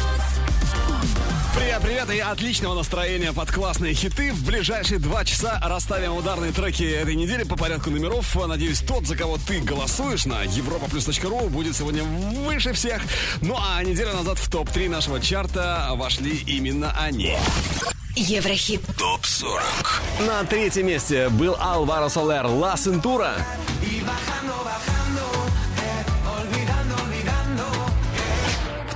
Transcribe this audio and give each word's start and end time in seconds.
Привет, 1.56 1.82
привет 1.82 2.10
и 2.12 2.20
отличного 2.20 2.76
настроения 2.76 3.34
под 3.34 3.52
классные 3.52 3.94
хиты. 3.94 4.32
В 4.32 4.46
ближайшие 4.46 5.00
два 5.00 5.26
часа 5.26 5.60
расставим 5.64 6.14
ударные 6.16 6.52
треки 6.54 6.84
этой 6.84 7.14
недели 7.16 7.44
по 7.44 7.56
порядку 7.58 7.90
номеров. 7.90 8.36
Надеюсь, 8.48 8.80
тот, 8.82 9.06
за 9.06 9.18
кого 9.18 9.38
ты 9.38 9.60
голосуешь 9.62 10.26
на 10.26 10.44
europaplus.ru, 10.46 11.50
будет 11.50 11.76
сегодня 11.76 12.04
выше 12.04 12.72
всех. 12.74 13.02
Ну 13.42 13.58
а 13.60 13.84
неделю 13.84 14.14
назад 14.14 14.38
в 14.40 14.50
топ-3 14.50 14.90
нашего 14.90 15.20
чарта 15.20 15.90
вошли 15.96 16.38
именно 16.48 16.96
они. 17.00 17.38
Еврохит. 18.16 18.82
Топ-40. 18.98 20.28
На 20.28 20.44
третьем 20.46 20.88
месте 20.88 21.28
был 21.30 21.56
Алваро 21.60 22.08
Солер 22.08 22.46
«Ла 22.48 22.78
Сентура». 22.78 23.36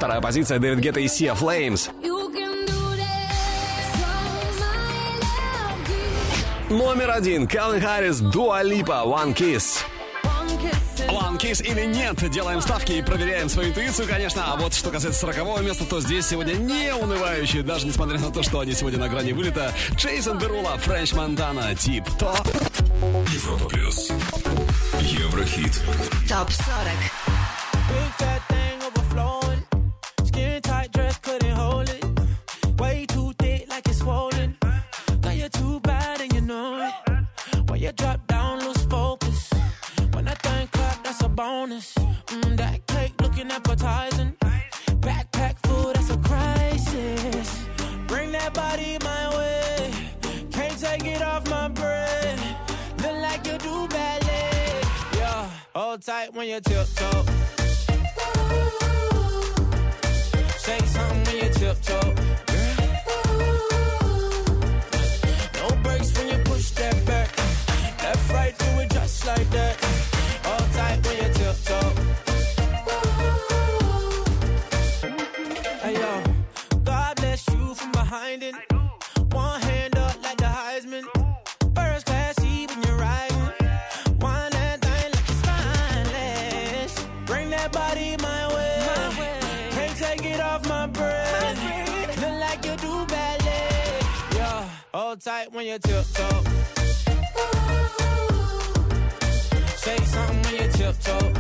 Вторая 0.05 0.21
позиция 0.21 0.59
Дэвид 0.59 0.77
Гетта 0.81 0.99
и 0.99 1.07
Сия 1.07 1.33
Флеймс. 1.33 1.87
Номер 6.69 7.09
один. 7.09 7.47
Калвин 7.47 7.81
Харрис, 7.81 8.19
Дуа 8.19 8.61
Липа, 8.61 9.01
One 9.03 9.33
Kiss. 9.35 9.79
One 11.09 11.39
Kiss 11.39 11.63
или 11.63 11.85
нет, 11.87 12.17
делаем 12.29 12.61
ставки 12.61 12.91
и 12.91 13.01
проверяем 13.01 13.49
свою 13.49 13.69
интуицию, 13.71 14.07
конечно. 14.07 14.43
А 14.45 14.55
вот 14.57 14.75
что 14.75 14.91
касается 14.91 15.21
сорокового 15.21 15.61
места, 15.63 15.85
то 15.85 15.99
здесь 15.99 16.27
сегодня 16.27 16.53
не 16.53 16.93
унывающие, 16.93 17.63
даже 17.63 17.87
несмотря 17.87 18.19
на 18.19 18.31
то, 18.31 18.43
что 18.43 18.59
они 18.59 18.73
сегодня 18.73 18.99
на 18.99 19.09
грани 19.09 19.33
вылета. 19.33 19.71
Джейсон 19.95 20.37
Берула 20.37 20.77
Френч 20.77 21.13
Монтана, 21.13 21.73
Тип 21.73 22.03
То. 22.19 22.35
Европа 23.33 23.65
Плюс. 23.69 24.11
Еврохит. 25.01 25.81
Топ 26.29 26.51
40. 26.51 26.67
tight 56.05 56.31
when 56.35 56.47
you 56.47 56.59
tiptoe. 56.59 57.25
Ooh. 58.21 59.23
Say 60.57 60.79
something 60.81 61.23
when 61.23 61.45
you 61.45 61.53
tiptoe. 61.53 62.54
like 95.45 95.53
when 95.53 95.65
you 95.67 95.77
tiptoe. 95.79 96.43
Say 99.75 99.97
something 99.97 100.43
when 100.43 100.53
you 100.53 100.71
tiptoe. 100.71 101.33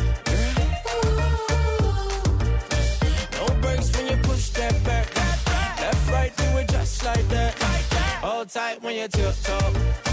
No 3.33 3.61
breaks 3.61 3.97
when 3.97 4.07
you 4.07 4.17
push 4.23 4.49
that 4.49 4.81
back. 4.83 5.15
Left, 5.15 6.11
right, 6.11 6.35
do 6.37 6.43
it 6.59 6.69
just 6.69 7.03
like 7.05 7.27
that. 7.29 7.53
Hold 8.23 8.49
tight 8.49 8.81
when 8.83 8.95
you 8.95 9.07
tiptoe. 9.07 10.04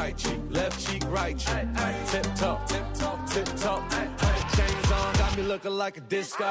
right 0.00 0.16
cheek, 0.16 0.40
left 0.50 0.76
cheek, 0.86 1.02
right 1.08 1.36
cheek. 1.38 1.66
Tip 2.10 2.22
top, 2.34 2.66
tip 2.68 2.84
top, 2.94 3.18
tip 3.32 3.44
top. 3.64 3.80
Chains 4.56 4.92
on, 4.98 5.12
got 5.22 5.36
me 5.36 5.42
looking 5.42 5.74
like 5.82 5.96
a 5.98 6.00
disco. 6.14 6.50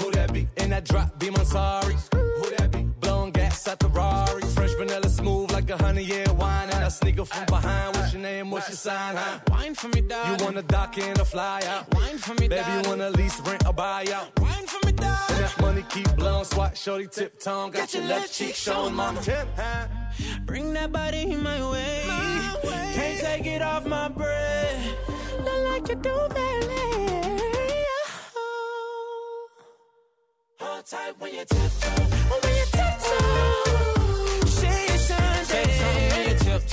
Who 0.00 0.10
that 0.16 0.28
be? 0.34 0.46
In 0.58 0.68
that 0.74 0.84
drop, 0.90 1.08
be 1.18 1.30
my 1.30 1.44
sorry. 1.56 1.96
Who 2.36 2.44
that 2.58 2.68
be? 2.72 2.82
Blowing 3.02 3.30
gas 3.32 3.66
at 3.72 3.78
the 3.80 3.88
Rari. 3.88 4.42
Fresh 4.56 4.74
vanilla 4.80 5.08
smooth 5.08 5.50
like 5.52 5.68
a 5.70 5.76
honey 5.82 6.04
year 6.04 6.30
wine 6.34 6.69
a 6.90 6.92
sneaker 6.92 7.24
from 7.24 7.44
behind. 7.46 7.96
What's 7.96 8.12
your 8.12 8.22
name? 8.22 8.50
What's 8.50 8.68
your 8.68 8.76
sign? 8.76 9.14
Huh? 9.16 9.38
Wine 9.48 9.74
for 9.74 9.88
me, 9.88 10.00
dog. 10.00 10.26
You 10.38 10.44
want 10.44 10.56
to 10.56 10.62
dock 10.62 10.98
in 10.98 11.14
a 11.20 11.24
fly 11.24 11.62
out? 11.68 11.84
Wine 11.94 12.18
for 12.18 12.34
me, 12.40 12.48
dog. 12.48 12.58
Baby, 12.66 12.70
you 12.82 12.88
want 12.88 13.00
to 13.00 13.10
lease, 13.10 13.38
rent, 13.46 13.62
a 13.62 13.72
buyout? 13.72 14.26
Wine 14.40 14.66
for 14.72 14.84
me, 14.86 14.92
dog. 14.92 15.28
That 15.42 15.54
money 15.60 15.84
keep 15.88 16.12
blowing, 16.16 16.44
swat 16.44 16.76
shorty 16.76 17.06
tip 17.06 17.38
tongue. 17.38 17.70
Got, 17.70 17.78
Got 17.80 17.94
your, 17.94 18.02
your 18.02 18.10
left 18.12 18.32
cheek 18.32 18.54
showing, 18.54 18.94
mama. 18.94 19.20
Tip, 19.22 19.46
huh? 19.56 19.86
Bring 20.44 20.72
that 20.74 20.90
body 20.92 21.24
my 21.36 21.60
way. 21.70 22.04
my 22.08 22.56
way. 22.64 22.90
Can't 22.96 23.20
take 23.20 23.46
it 23.46 23.62
off 23.62 23.86
my 23.86 24.08
breath. 24.08 24.96
Not 25.44 25.58
like 25.70 25.88
you 25.88 25.94
do, 25.94 26.14
ballet. 26.34 27.84
Hold 30.62 30.86
tight 30.86 31.14
when 31.20 31.34
you 31.34 31.44
tiptoe, 31.44 32.02
when 32.30 32.54
you 32.58 32.64
tiptoe. 32.76 33.79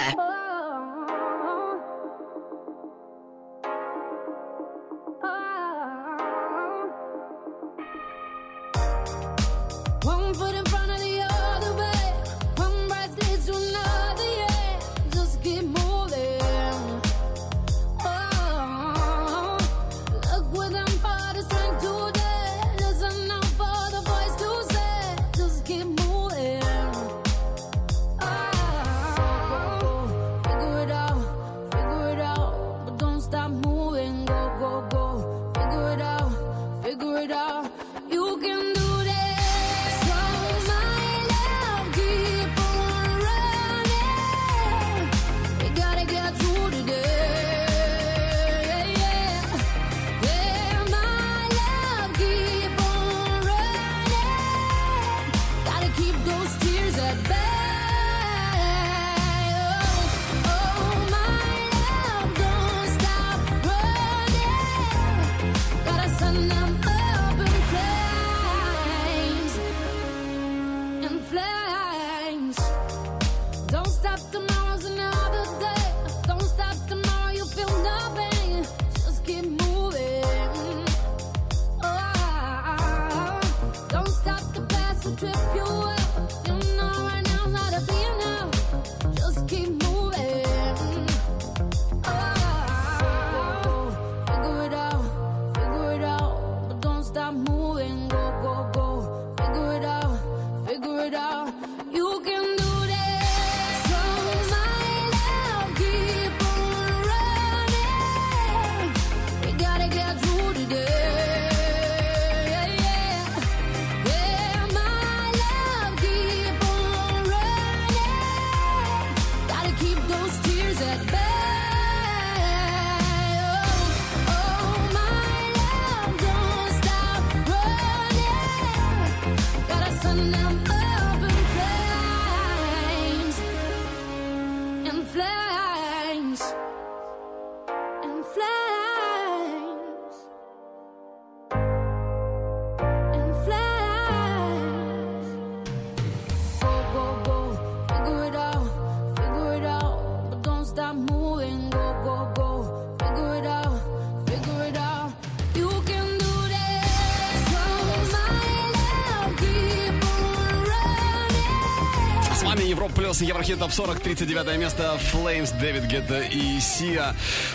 Еврохит 163.48 163.60
топ 163.60 163.72
40, 163.72 164.00
39 164.00 164.58
место. 164.58 164.98
Flames, 165.10 165.52
Дэвид 165.58 165.84
Гетта 165.84 166.20
и 166.20 166.60
Сия. 166.60 167.14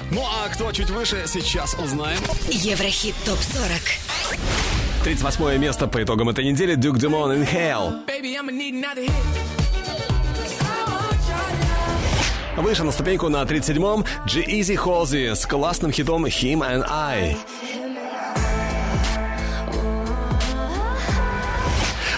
Ну 0.09 0.23
а 0.25 0.49
кто 0.49 0.71
чуть 0.71 0.89
выше, 0.89 1.25
сейчас 1.27 1.75
узнаем. 1.75 2.19
Еврохит 2.49 3.13
топ 3.27 3.37
40. 3.37 4.41
38 5.03 5.57
место 5.61 5.85
по 5.85 6.01
итогам 6.01 6.29
этой 6.29 6.45
недели 6.45 6.73
Дюк 6.73 6.97
Дюмон 6.97 7.33
Inhale. 7.43 8.07
Baby, 8.07 8.39
Выше 12.57 12.83
на 12.83 12.91
ступеньку 12.91 13.29
на 13.29 13.43
37-м 13.43 14.03
G-Eazy 14.25 14.83
Halsey 14.83 15.35
с 15.35 15.45
классным 15.45 15.91
хитом 15.91 16.25
Him 16.25 16.59
and 16.61 16.83
I. 16.89 17.35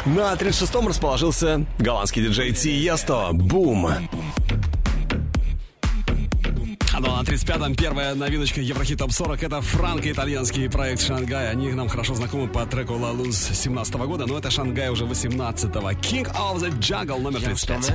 На 0.06 0.34
36-м 0.36 0.88
расположился 0.88 1.66
голландский 1.80 2.22
диджей 2.22 2.54
Тиесто. 2.54 3.30
Бум! 3.34 3.88
А 3.88 4.00
ну 7.00 7.08
а 7.12 7.24
на 7.24 7.24
35-м 7.26 7.74
первая 7.76 8.14
новиночка 8.14 8.62
Еврохит 8.62 9.00
Топ 9.00 9.12
40 9.12 9.42
это 9.42 9.62
франко-итальянский 9.62 10.70
проект 10.70 11.02
Шангай. 11.02 11.50
Они 11.50 11.72
нам 11.74 11.90
хорошо 11.90 12.14
знакомы 12.14 12.48
по 12.48 12.64
треку 12.68 12.94
La 12.94 13.14
Luz 13.20 13.52
17 13.54 13.96
-го 13.96 14.06
года, 14.06 14.28
но 14.28 14.38
это 14.38 14.52
Шангай 14.52 14.90
уже 14.90 15.06
18-го. 15.06 15.90
King 15.94 16.32
of 16.36 16.60
the 16.60 16.70
Jungle 16.80 17.20
номер 17.22 17.42
35. 17.42 17.88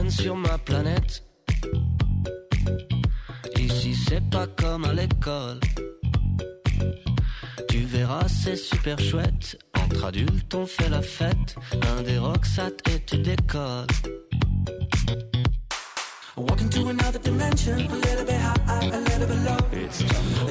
Tu 7.70 7.80
verras 7.86 8.26
c'est 8.42 8.56
super 8.70 8.98
chouette 8.98 9.54
Entre 9.92 10.04
adultes, 10.04 10.54
on 10.54 10.66
fait 10.66 10.88
la 10.88 11.02
fête. 11.02 11.56
Un 11.98 12.02
des 12.02 12.18
rocks, 12.18 12.46
ça 12.46 12.68
et 12.94 13.02
tu 13.04 13.18
décolles. 13.18 13.86
Walking 16.36 16.68
to 16.70 16.88
another 16.90 17.18
dimension, 17.18 17.72
a 17.74 17.76
little 17.76 18.24
bit 18.24 18.40
high, 18.40 18.92
a 18.94 19.00
little 19.00 19.26
bit 19.26 19.44
low. 19.44 19.58
It's 19.72 19.98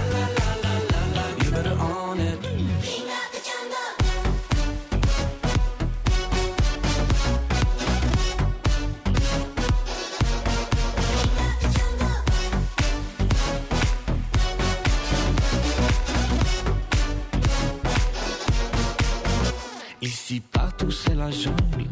partout 20.76 20.90
c'est 20.90 21.14
la 21.14 21.30
jungle. 21.30 21.88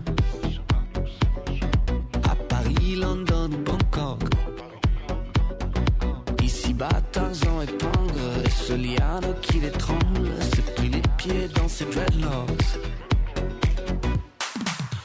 À 2.24 2.34
Paris, 2.48 2.96
London, 2.96 3.48
Bangkok. 3.64 4.20
Ici-bas, 6.42 6.88
Tarzan 7.12 7.64
Pangre. 7.78 8.44
Et 8.44 8.50
ce 8.50 8.74
liane 8.74 9.34
qui 9.42 9.60
tremble. 9.78 10.30
s'est 10.54 10.72
pris 10.74 10.88
les 10.88 11.02
pieds 11.18 11.48
dans 11.54 11.68
ses 11.68 11.84
dreadlocks. 11.86 12.74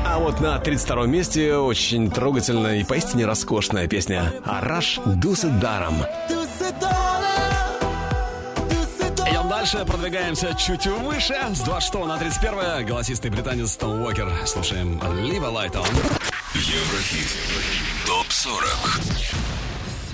А 0.05 0.19
вот 0.19 0.41
на 0.41 0.59
32 0.59 1.07
месте 1.07 1.57
очень 1.57 2.11
трогательная 2.11 2.81
и 2.81 2.85
поистине 2.85 3.25
роскошная 3.25 3.87
песня 3.89 4.31
«Араш 4.45 5.01
Дусидаром». 5.07 5.95
Идем 9.25 9.49
дальше, 9.49 9.87
продвигаемся 9.87 10.53
чуть 10.59 10.87
выше. 10.87 11.35
С 11.55 11.61
26 11.61 11.95
на 12.07 12.19
31 12.19 12.85
голосистый 12.85 13.31
британец 13.31 13.75
Том 13.79 14.03
Уокер. 14.03 14.29
Слушаем 14.45 14.99
Leave 14.99 15.43
a 15.45 15.51
Light 15.67 15.73
On. 15.73 15.89
Еврохит. 16.53 17.29
Топ 18.07 18.27
40. 18.29 18.67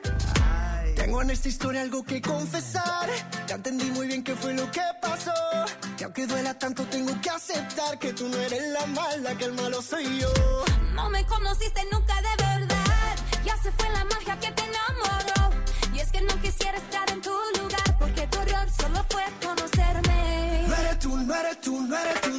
yeah. 0.03 0.95
Tengo 0.95 1.21
en 1.21 1.29
esta 1.29 1.49
historia 1.49 1.81
algo 1.81 2.03
que 2.03 2.19
confesar. 2.19 3.09
Ya 3.45 3.55
entendí 3.55 3.91
muy 3.91 4.07
bien 4.07 4.23
qué 4.23 4.35
fue 4.35 4.55
lo 4.55 4.69
que 4.71 4.81
pasó. 4.99 5.31
Y 5.99 6.03
aunque 6.03 6.25
duela 6.25 6.55
tanto, 6.57 6.83
tengo 6.87 7.13
que 7.21 7.29
aceptar 7.29 7.99
que 7.99 8.13
tú 8.13 8.27
no 8.29 8.37
eres 8.37 8.63
la 8.73 8.85
mala, 8.87 9.37
que 9.37 9.45
el 9.45 9.53
malo 9.53 9.83
soy 9.83 10.05
yo. 10.19 10.33
No 10.95 11.09
me 11.11 11.23
conociste 11.27 11.81
nunca 11.91 12.15
de 12.23 12.43
verdad. 12.43 13.15
Ya 13.45 13.55
se 13.61 13.71
fue 13.71 13.87
la 13.91 14.03
magia 14.05 14.39
que 14.39 14.51
te 14.51 14.63
enamoró. 14.63 15.53
Y 15.93 15.99
es 15.99 16.11
que 16.11 16.21
no 16.21 16.41
quisiera 16.41 16.77
estar 16.79 17.07
en 17.11 17.21
tu 17.21 17.29
lugar, 17.61 17.97
porque 17.99 18.25
tu 18.27 18.39
error 18.39 18.67
solo 18.81 19.05
fue 19.11 19.23
eres 21.47 21.61
tú, 21.61 21.79
no 21.81 21.97
eres 21.97 22.21
tú. 22.21 22.36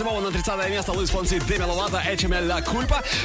самого 0.00 0.20
на 0.20 0.30
30 0.30 0.70
место 0.70 0.92
Луис 0.92 1.10
Фонси, 1.10 1.38
Деми 1.40 1.64
Ловато, 1.64 1.96
HML 2.10 2.46
La 2.46 2.62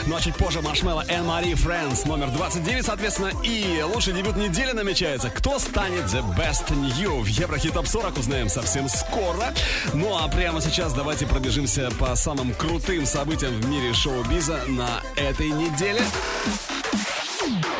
Ну 0.07 0.15
а 0.15 0.19
чуть 0.19 0.35
позже 0.35 0.59
Маршмелло, 0.61 1.05
Эн 1.07 1.23
Мари, 1.25 1.53
Фрэнс, 1.53 2.03
номер 2.03 2.29
29, 2.31 2.85
соответственно. 2.85 3.31
И 3.43 3.81
лучший 3.81 4.11
дебют 4.11 4.35
недели 4.35 4.73
намечается. 4.73 5.29
Кто 5.29 5.57
станет 5.57 6.03
The 6.07 6.21
Best 6.37 6.67
New? 6.75 7.21
В 7.21 7.27
Еврохит 7.27 7.73
Топ 7.75 7.87
40 7.87 8.17
узнаем 8.17 8.49
совсем 8.49 8.89
скоро. 8.89 9.53
Ну 9.93 10.17
а 10.17 10.27
прямо 10.27 10.59
сейчас 10.61 10.91
давайте 10.93 11.25
пробежимся 11.25 11.89
по 11.97 12.13
самым 12.17 12.53
крутым 12.53 13.05
событиям 13.05 13.53
в 13.61 13.69
мире 13.69 13.93
шоу-биза 13.93 14.59
на 14.67 15.01
этой 15.15 15.51
неделе. 15.51 16.01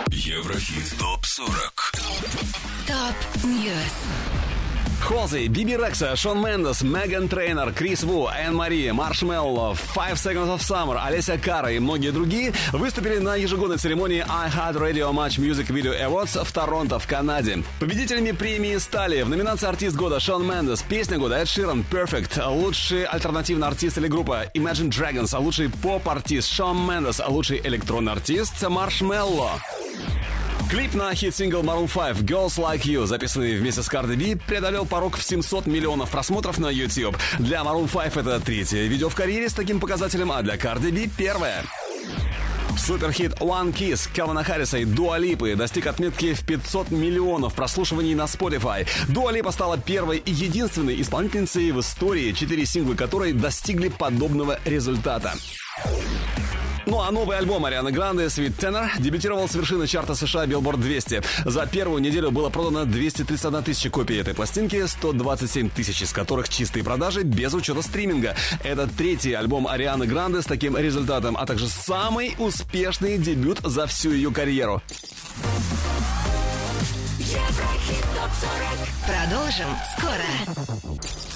Еврохит 0.10 0.98
ТОП-40 0.98 1.98
ТОП 2.88 3.44
Ньюс 3.44 4.35
Холзи, 5.06 5.46
Биби 5.50 5.76
Рекса, 5.78 6.16
Шон 6.16 6.42
Мендес, 6.44 6.82
Меган 6.82 7.28
Трейнер, 7.30 7.72
Крис 7.74 8.02
Ву, 8.02 8.28
Энн 8.28 8.56
Мари, 8.56 8.90
Маршмелло, 8.90 9.76
Five 9.94 10.16
Seconds 10.18 10.50
of 10.58 10.62
Summer, 10.64 10.98
Олеся 11.00 11.38
Кара 11.38 11.72
и 11.72 11.78
многие 11.78 12.10
другие 12.12 12.54
выступили 12.74 13.20
на 13.20 13.36
ежегодной 13.36 13.78
церемонии 13.78 14.26
iHeart 14.28 14.78
Radio 14.78 15.12
Match 15.14 15.38
Music 15.40 15.68
Video 15.68 15.94
Awards 16.08 16.44
в 16.44 16.52
Торонто, 16.52 16.98
в 16.98 17.06
Канаде. 17.06 17.64
Победителями 17.80 18.32
премии 18.32 18.78
стали 18.78 19.22
в 19.22 19.30
номинации 19.30 19.68
«Артист 19.68 19.96
года» 19.96 20.20
Шон 20.20 20.44
Мендес, 20.44 20.82
«Песня 20.82 21.20
года» 21.20 21.36
Эд 21.38 21.50
Ширан, 21.50 21.86
«Perfect», 21.92 22.44
лучший 22.50 23.04
альтернативный 23.06 23.68
артист 23.68 24.00
или 24.00 24.08
группа 24.08 24.46
Imagine 24.56 24.90
Dragons, 24.90 25.40
лучший 25.40 25.70
поп-артист 25.70 26.52
Шон 26.52 26.80
Мендес, 26.84 27.22
лучший 27.28 27.60
электронный 27.64 28.12
артист 28.14 28.60
Маршмелло. 28.68 29.52
Клип 30.70 30.94
на 30.96 31.14
хит-сингл 31.14 31.62
Maroon 31.62 31.88
5 31.88 32.18
«Girls 32.26 32.58
Like 32.58 32.86
You», 32.86 33.06
записанный 33.06 33.56
вместе 33.58 33.84
с 33.84 33.88
Cardi 33.88 34.16
B, 34.18 34.40
преодолел 34.48 34.86
порог 34.88 35.16
в 35.16 35.22
700 35.24 35.68
миллионов 35.68 36.10
просмотров 36.10 36.58
на 36.58 36.72
YouTube. 36.72 37.16
Для 37.38 37.58
Maroon 37.60 37.88
5 37.88 38.18
это 38.18 38.40
третье 38.40 38.88
видео 38.88 39.10
в 39.10 39.14
карьере 39.16 39.48
с 39.48 39.54
таким 39.54 39.80
показателем, 39.80 40.32
а 40.32 40.42
для 40.42 40.56
Cardi 40.56 40.92
B– 40.92 41.08
первое. 41.18 41.64
Суперхит 42.80 43.34
One 43.42 43.72
Kiss 43.74 44.10
Кевина 44.12 44.44
Харриса 44.44 44.80
и 44.80 44.86
Дуа 44.86 45.20
Липы 45.20 45.56
достиг 45.56 45.86
отметки 45.86 46.34
в 46.34 46.44
500 46.44 46.90
миллионов 46.90 47.54
прослушиваний 47.54 48.16
на 48.16 48.24
Spotify. 48.24 48.88
Дуа 49.08 49.32
Липа 49.32 49.52
стала 49.52 49.78
первой 49.78 50.18
и 50.18 50.32
единственной 50.32 51.00
исполнительницей 51.00 51.72
в 51.74 51.80
истории, 51.80 52.32
четыре 52.32 52.66
синглы, 52.66 52.96
которой 52.96 53.34
достигли 53.34 53.90
подобного 53.90 54.60
результата. 54.66 55.34
Ну 56.88 57.02
а 57.02 57.10
новый 57.10 57.36
альбом 57.38 57.66
Арианы 57.66 57.92
Гранде 57.92 58.26
«Sweet 58.26 58.56
Tenor» 58.58 58.90
дебютировал 59.02 59.48
с 59.50 59.56
вершины 59.56 59.88
чарта 59.88 60.14
США 60.14 60.46
Billboard 60.46 60.78
200. 60.78 61.24
За 61.44 61.66
первую 61.66 62.00
неделю 62.00 62.30
было 62.30 62.50
продано 62.50 62.86
231 62.86 63.64
тысяча 63.64 63.90
копий 63.90 64.18
этой 64.18 64.36
пластинки, 64.36 64.86
127 64.86 65.70
тысяч 65.72 66.04
из 66.04 66.14
которых 66.14 66.48
чистые 66.48 66.84
продажи 66.86 67.24
без 67.24 67.54
учета 67.56 67.82
стриминга. 67.82 68.36
Это 68.64 68.88
третий 68.88 69.34
альбом 69.34 69.68
Арианы 69.68 70.06
Гранде 70.06 70.44
с 70.44 70.46
таким 70.46 70.78
результатом, 70.78 71.36
а 71.38 71.48
также 71.48 71.70
самый 71.70 72.36
успешный 72.38 73.18
дебют 73.18 73.60
за 73.64 73.88
всю 73.88 74.12
ее 74.12 74.32
карьеру. 74.32 74.84
Продолжим 79.08 79.70
скоро. 79.98 81.35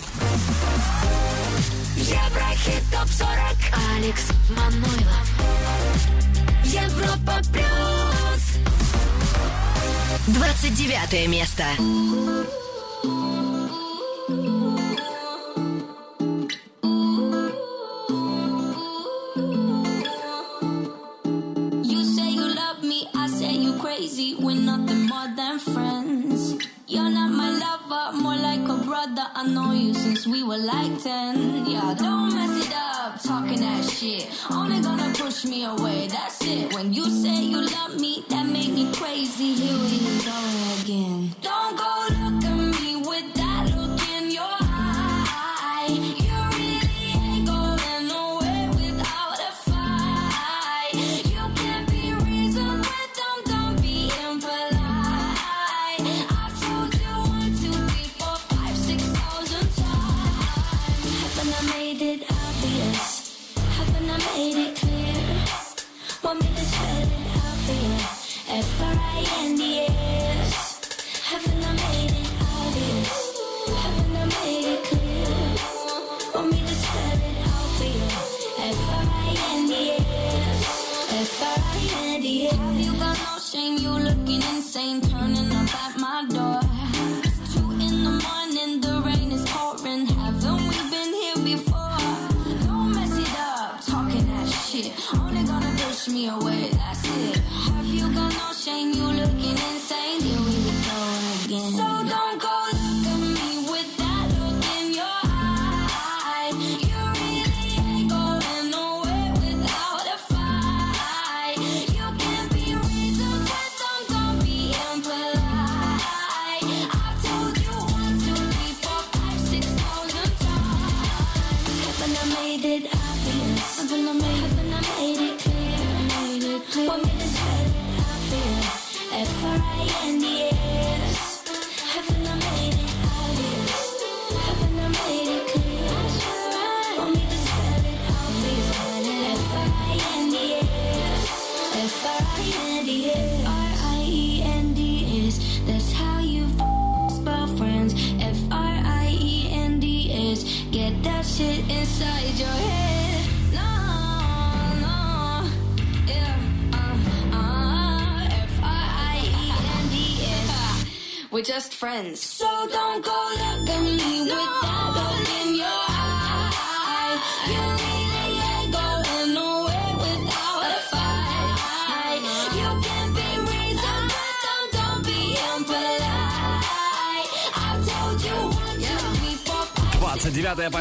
Еврохит 1.97 2.83
ТОП-40 2.91 3.55
Алекс 3.97 4.23
Манойлов 4.49 5.29
Европа 6.65 7.39
Плюс 7.51 8.43
29 10.39 11.27
место 11.29 11.63
We're 24.41 24.55
nothing 24.55 25.07
more 25.07 25.27
than 25.37 25.59
friends. 25.59 26.55
You're 26.87 27.09
not 27.09 27.31
my 27.31 27.49
lover, 27.51 28.17
more 28.17 28.35
like 28.35 28.58
brother, 29.01 29.29
I 29.33 29.47
know 29.47 29.71
you 29.71 29.93
since 29.93 30.27
we 30.27 30.43
were 30.43 30.57
like 30.57 31.01
10. 31.03 31.65
Yeah, 31.67 31.93
don't 31.93 32.33
mess 32.35 32.65
it 32.67 32.73
up, 32.75 33.21
talking 33.21 33.59
that 33.61 33.85
shit. 33.85 34.27
Only 34.51 34.81
gonna 34.81 35.13
push 35.17 35.45
me 35.45 35.63
away, 35.63 36.07
that's 36.09 36.41
it. 36.43 36.73
When 36.73 36.91
you 36.91 37.05
say 37.05 37.37
you 37.41 37.61
love 37.61 37.95
me, 37.97 38.25
that 38.29 38.45
made 38.45 38.73
me 38.73 38.91
crazy. 38.93 39.53
Here 39.53 39.79
we 39.87 39.99
go 40.25 40.37
again. 40.83 41.31
Don't 41.41 41.77
go 41.77 42.18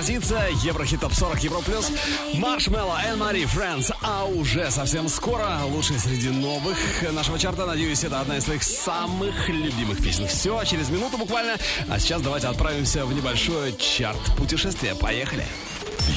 птица, 0.08 0.42
Еврохит 0.64 1.00
Топ 1.00 1.12
40 1.12 1.44
Евро 1.44 1.60
Плюс, 1.60 1.92
Маршмелло, 2.32 2.98
Эн 3.10 3.18
Мари, 3.18 3.44
Фрэнс. 3.44 3.90
А 4.02 4.24
уже 4.24 4.70
совсем 4.70 5.06
скоро 5.06 5.58
лучший 5.66 5.98
среди 5.98 6.30
новых 6.30 6.78
нашего 7.12 7.38
чарта. 7.38 7.66
Надеюсь, 7.66 8.04
это 8.04 8.18
одна 8.22 8.38
из 8.38 8.44
своих 8.44 8.62
самых 8.62 9.50
любимых 9.50 9.98
песен. 10.02 10.26
Все, 10.26 10.64
через 10.64 10.88
минуту 10.88 11.18
буквально. 11.18 11.56
А 11.90 11.98
сейчас 12.00 12.22
давайте 12.22 12.46
отправимся 12.46 13.04
в 13.04 13.12
небольшое 13.12 13.74
чарт-путешествие. 13.76 14.94
Поехали. 14.94 15.44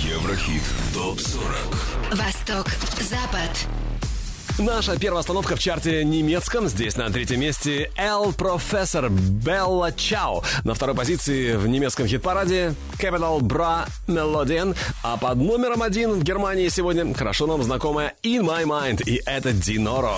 Еврохит 0.06 0.64
Топ 0.96 1.20
40. 1.20 1.44
Восток, 2.14 2.68
Запад, 3.02 3.50
Наша 4.60 4.96
первая 5.00 5.22
остановка 5.22 5.56
в 5.56 5.60
чарте 5.60 6.04
немецком. 6.04 6.68
Здесь 6.68 6.96
на 6.96 7.10
третьем 7.10 7.40
месте 7.40 7.90
L 7.96 8.32
Professor 8.32 9.10
Bella 9.10 9.94
Ciao. 9.96 10.44
На 10.64 10.74
второй 10.74 10.96
позиции 10.96 11.56
в 11.56 11.68
немецком 11.68 12.06
хит-параде 12.06 12.76
Capital 13.00 13.40
Bra 13.40 13.88
Melodian. 14.08 14.76
А 15.04 15.18
под 15.18 15.38
номером 15.38 15.82
один 15.82 16.12
в 16.14 16.24
Германии 16.24 16.68
сегодня 16.68 17.14
хорошо 17.14 17.48
нам 17.48 17.64
знакомая 17.64 18.14
In 18.24 18.42
My 18.42 18.64
Mind. 18.66 19.04
И 19.06 19.22
это 19.26 19.52
Диноро. 19.54 19.72
Диноро. 19.82 20.18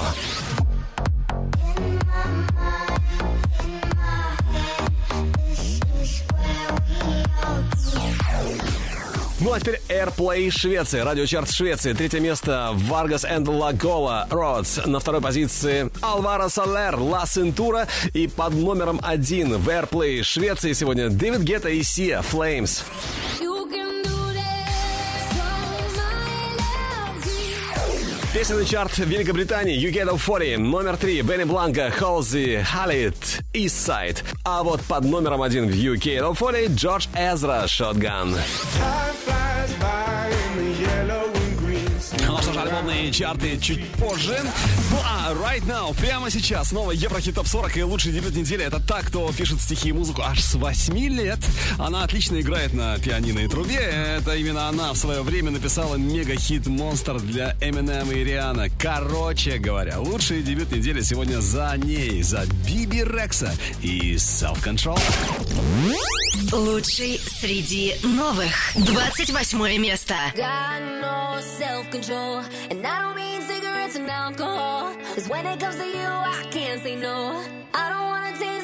Ну 9.45 9.51
а 9.51 9.59
теперь 9.59 9.81
Airplay 9.89 10.49
Швеции, 10.49 10.99
радиочарт 11.01 11.51
Швеции. 11.51 11.91
Третье 11.91 12.21
место 12.21 12.69
Vargas 12.89 13.25
and 13.29 13.43
Lagola 13.45 14.25
Roads. 14.29 14.87
На 14.87 15.01
второй 15.01 15.19
позиции 15.19 15.89
Алвара 16.01 16.47
Салер, 16.47 16.97
La 16.97 17.25
Cintura. 17.25 17.85
И 18.13 18.29
под 18.29 18.53
номером 18.53 19.01
один 19.03 19.57
в 19.57 19.67
Airplay 19.67 20.23
Швеции 20.23 20.71
сегодня 20.71 21.09
Дэвид 21.09 21.41
Гетта 21.41 21.67
и 21.67 21.83
Сия 21.83 22.21
Flames. 22.21 22.83
Песенный 28.33 28.65
чарт 28.65 28.97
Великобритании 28.97 29.77
You 29.77 29.91
Get 29.93 30.09
Up 30.09 30.19
40, 30.19 30.57
номер 30.57 30.97
три 30.97 31.21
Бенни 31.21 31.43
Бланка, 31.43 31.91
Холзи, 31.91 32.65
Халит 32.65 33.15
Eastside. 33.53 34.23
А 34.43 34.63
вот 34.63 34.81
под 34.81 35.03
номером 35.03 35.43
один 35.43 35.67
в 35.67 35.71
UK 35.73 36.17
Top 36.19 36.39
40 36.39 36.69
Джордж 36.71 37.05
Эзра, 37.13 37.63
Shotgun. 37.67 38.35
Time 38.35 39.32
мировые 43.03 43.11
чарты 43.11 43.57
чуть 43.59 43.85
позже. 43.99 44.39
Ну 44.93 44.99
а 45.05 45.33
right 45.33 45.65
now, 45.65 45.91
прямо 45.95 46.29
сейчас, 46.29 46.71
новый 46.71 46.95
Еврохит 46.95 47.33
Топ 47.33 47.47
40 47.47 47.77
и 47.77 47.83
лучший 47.83 48.11
дебют 48.13 48.35
недели. 48.35 48.63
Это 48.63 48.79
та, 48.79 49.01
кто 49.01 49.27
пишет 49.31 49.59
стихи 49.59 49.89
и 49.89 49.91
музыку 49.91 50.21
аж 50.21 50.39
с 50.39 50.53
8 50.53 50.95
лет. 51.09 51.39
Она 51.79 52.03
отлично 52.03 52.39
играет 52.39 52.75
на 52.75 52.99
пианино 52.99 53.39
и 53.39 53.47
трубе. 53.47 53.79
Это 53.79 54.35
именно 54.35 54.67
она 54.69 54.93
в 54.93 54.97
свое 54.97 55.23
время 55.23 55.49
написала 55.49 55.95
мега-хит 55.95 56.67
«Монстр» 56.67 57.19
для 57.21 57.55
Эминема 57.59 58.13
и 58.13 58.23
Риана. 58.23 58.67
Короче 58.79 59.57
говоря, 59.57 59.97
лучший 59.99 60.43
дебют 60.43 60.71
недели 60.71 61.01
сегодня 61.01 61.41
за 61.41 61.73
ней, 61.77 62.21
за 62.21 62.45
Биби 62.67 63.03
Рекса 63.03 63.51
и 63.81 64.13
Self 64.17 64.61
Control. 64.63 65.01
Лучший 66.51 67.19
среди 67.41 67.95
новых. 68.03 68.53
28 68.75 69.77
место. 69.79 70.13
Got 70.35 70.81
no 71.01 71.39
self-control, 71.59 72.43
and 72.69 72.85
I 72.85 72.99
don't 73.01 73.15
mean 73.15 73.41
cigarettes 73.47 73.95
and 73.95 74.07
alcohol. 74.09 74.82
Cause 75.15 75.29
when 75.29 75.45
it 75.45 75.59
comes 75.59 75.77
to 75.77 75.85
you, 75.85 76.05
I 76.05 76.45
can't 76.51 76.81
say 76.83 76.95
no. 76.95 77.43
I 77.73 77.89
don't 77.89 78.01
wanna 78.09 78.37
taste 78.37 78.62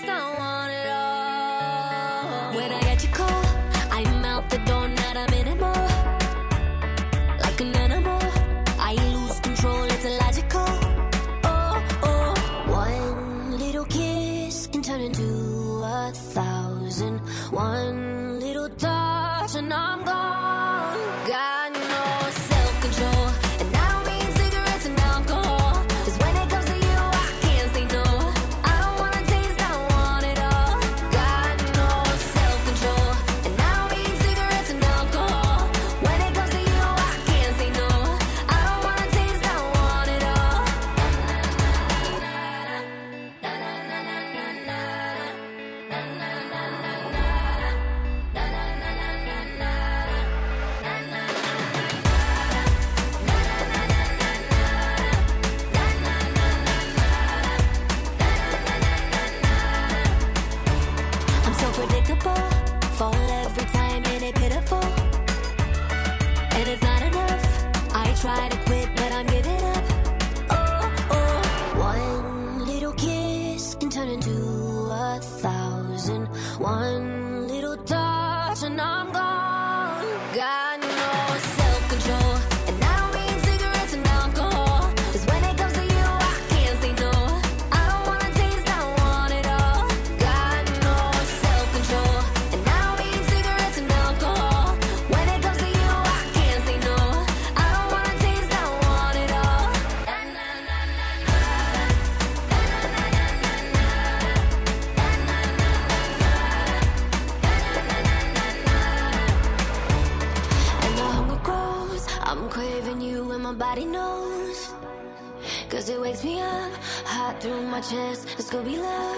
my 117.80 117.88
chest. 117.88 118.28
It's 118.38 118.50
be 118.52 118.76
love. 118.78 119.09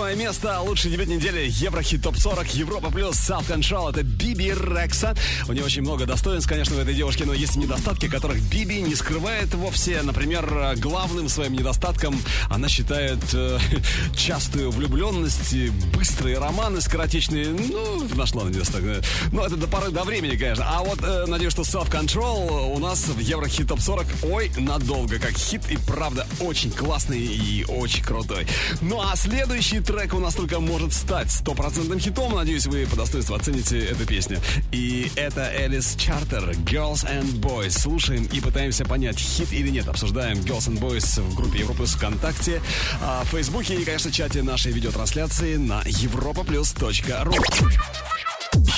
Восьмое 0.00 0.16
место, 0.28 0.58
лучший 0.62 0.90
дебют 0.90 1.08
недели, 1.08 1.44
Еврохит 1.56 2.02
Топ 2.02 2.16
40, 2.16 2.54
Европа 2.54 2.90
Плюс, 2.90 3.16
Self 3.16 3.46
Control, 3.46 3.90
это 3.90 4.02
Биби 4.02 4.46
Рекса. 4.46 5.14
У 5.46 5.52
нее 5.52 5.62
очень 5.62 5.82
много 5.82 6.06
достоинств, 6.06 6.48
конечно, 6.48 6.74
у 6.74 6.78
этой 6.78 6.94
девушки, 6.94 7.22
но 7.24 7.34
есть 7.34 7.56
недостатки, 7.56 8.08
которых 8.08 8.40
Биби 8.48 8.80
не 8.80 8.94
скрывает 8.94 9.52
вовсе. 9.52 10.00
Например, 10.00 10.72
главным 10.78 11.28
своим 11.28 11.52
недостатком 11.52 12.18
она 12.48 12.66
считает 12.70 13.18
э, 13.34 13.58
частую 14.16 14.70
влюбленность, 14.70 15.54
быстрые 15.94 16.38
романы 16.38 16.80
скоротечные. 16.80 17.48
Ну, 17.48 18.08
нашла 18.14 18.44
на 18.44 18.48
недостаток. 18.48 18.84
Но 19.32 19.40
ну, 19.40 19.44
это 19.44 19.56
до 19.56 19.66
поры 19.66 19.90
до 19.90 20.04
времени, 20.04 20.34
конечно. 20.34 20.64
А 20.66 20.82
вот 20.82 21.00
э, 21.02 21.26
надеюсь, 21.26 21.52
что 21.52 21.60
Self 21.60 21.90
Control 21.90 22.74
у 22.74 22.78
нас 22.78 23.06
в 23.06 23.18
Еврохит 23.18 23.68
Топ 23.68 23.82
40 23.82 24.06
ой 24.22 24.50
надолго, 24.56 25.18
как 25.18 25.32
хит 25.32 25.70
и 25.70 25.76
правда 25.76 26.26
очень 26.40 26.70
классный 26.72 27.20
и 27.20 27.66
очень 27.68 28.02
крутой. 28.02 28.46
Ну 28.80 28.98
а 29.02 29.14
следующий 29.14 29.80
трек 29.92 30.14
у 30.14 30.20
нас 30.20 30.34
только 30.36 30.60
может 30.60 30.92
стать 30.92 31.32
стопроцентным 31.32 31.98
хитом. 31.98 32.34
Надеюсь, 32.36 32.66
вы 32.66 32.86
по 32.86 32.94
достоинству 32.94 33.34
оцените 33.34 33.80
эту 33.86 34.06
песню. 34.06 34.38
И 34.70 35.10
это 35.16 35.50
Элис 35.52 35.96
Чартер, 35.96 36.50
Girls 36.64 37.04
and 37.10 37.40
Boys. 37.40 37.76
Слушаем 37.80 38.24
и 38.30 38.40
пытаемся 38.40 38.84
понять, 38.84 39.18
хит 39.18 39.52
или 39.52 39.68
нет. 39.68 39.88
Обсуждаем 39.88 40.38
Girls 40.38 40.68
and 40.70 40.78
Boys 40.78 41.20
в 41.20 41.34
группе 41.34 41.58
Европы 41.60 41.86
ВКонтакте, 41.86 42.62
а, 43.02 43.24
в 43.24 43.28
Фейсбуке 43.30 43.74
и, 43.74 43.84
конечно, 43.84 44.12
чате 44.12 44.42
нашей 44.44 44.70
видеотрансляции 44.70 45.56
на 45.56 45.80
europaplus.ru. 45.82 47.34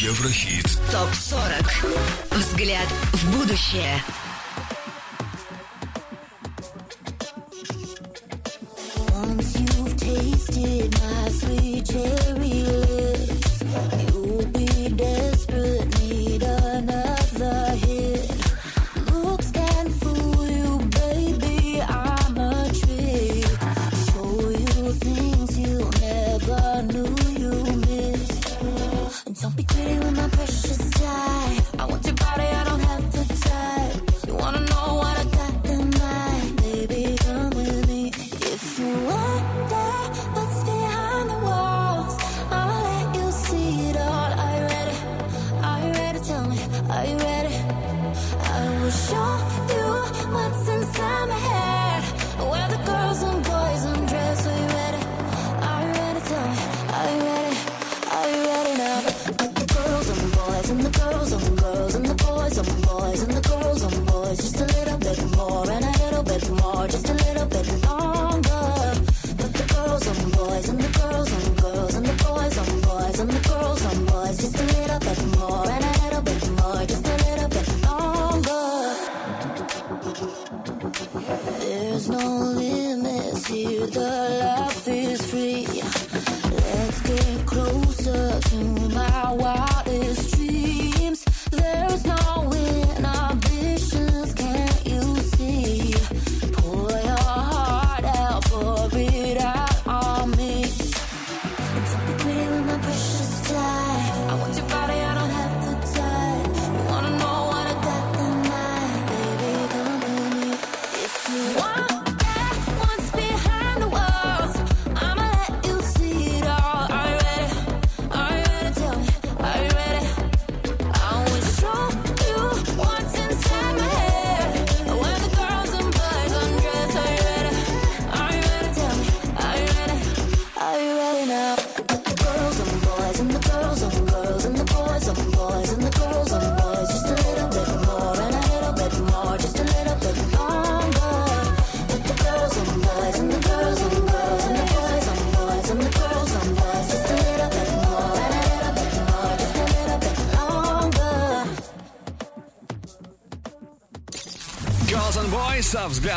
Еврохит. 0.00 0.64
Топ-40. 0.90 2.38
Взгляд 2.38 2.88
в 3.12 3.36
будущее. 3.36 4.02
my 10.64 11.28
sweet 11.30 11.86
cherry 11.90 12.60
lips. 12.64 13.62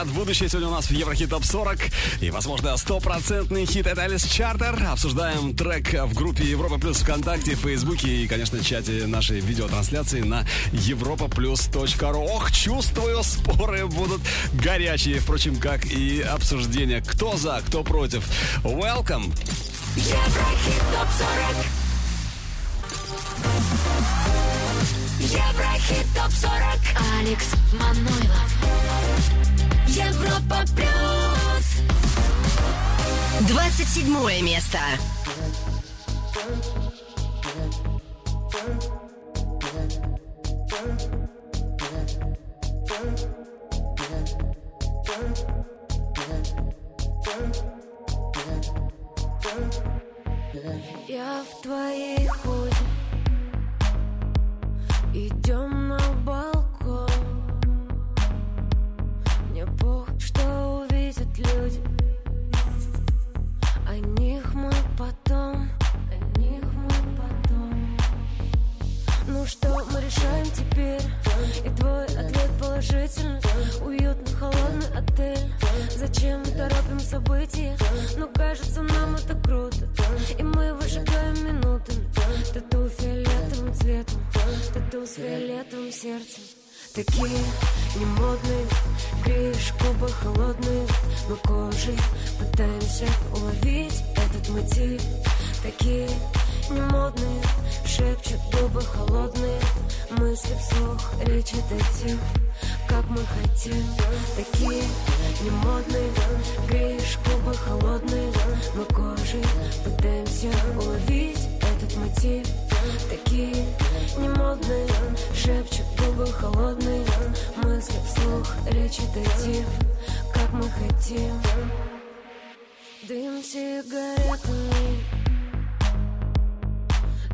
Назад 0.06 0.14
в 0.14 0.14
будущее 0.20 0.50
сегодня 0.50 0.70
у 0.70 0.72
нас 0.72 0.86
в 0.90 0.92
Еврохит 0.92 1.30
Топ 1.30 1.44
40. 1.46 1.80
И, 2.22 2.30
возможно, 2.32 2.76
стопроцентный 2.78 3.66
хит 3.66 3.88
это 3.88 4.04
Алис 4.04 4.24
Чартер. 4.26 4.84
Обсуждаем 4.92 5.56
трек 5.56 5.94
в 5.94 6.14
группе 6.14 6.44
Европа 6.44 6.78
Плюс 6.80 7.00
ВКонтакте, 7.02 7.56
Фейсбуке 7.56 8.08
и, 8.24 8.28
конечно, 8.28 8.64
чате 8.64 9.08
нашей 9.08 9.40
видеотрансляции 9.42 10.22
на 10.22 10.46
европа 10.72 11.30
ру. 11.36 11.56
Ох, 12.34 12.52
чувствую, 12.52 13.18
споры 13.24 13.88
будут 13.88 14.22
горячие, 14.54 15.20
впрочем, 15.20 15.56
как 15.58 15.86
и 15.86 16.22
обсуждения. 16.22 17.02
Кто 17.02 17.38
за, 17.38 17.62
кто 17.68 17.84
против. 17.84 18.24
Welcome! 18.64 19.32
Еврохит 19.96 20.84
Топ 20.94 21.08
40 21.20 21.30
Еврохит 25.20 26.14
топ 26.16 26.32
40 26.32 26.52
Алекс 27.22 27.46
Манойлов 27.74 28.45
27 33.54 34.42
место. 34.42 34.80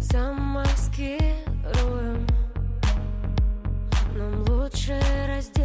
замаскируем 0.02 2.26
Нам 4.16 4.42
лучше 4.50 5.00
разделить 5.30 5.61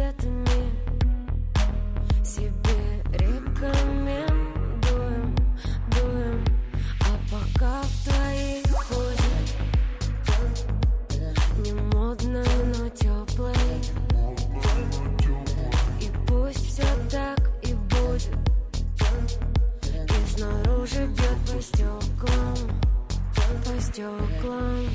стеклам 23.97 24.85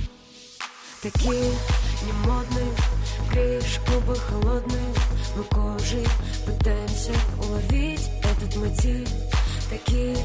Такие 1.02 1.50
немодные, 2.06 2.70
греешь 3.32 3.80
губы 3.88 4.14
холодные 4.14 4.90
Мы 5.36 5.42
кожей 5.44 6.06
пытаемся 6.46 7.10
уловить 7.42 8.08
этот 8.22 8.56
мотив 8.56 9.08
Такие 9.70 10.16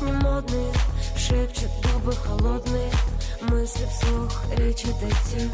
немодные, 0.00 0.72
шепчут 1.16 1.70
губы 1.94 2.12
холодные 2.14 2.90
Мысли 3.42 3.86
вслух, 3.92 4.42
речи 4.56 4.88
дойти, 5.00 5.48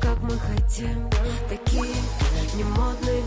как 0.00 0.18
мы 0.22 0.30
хотим 0.30 1.10
Такие 1.50 1.92
немодные, 2.54 3.22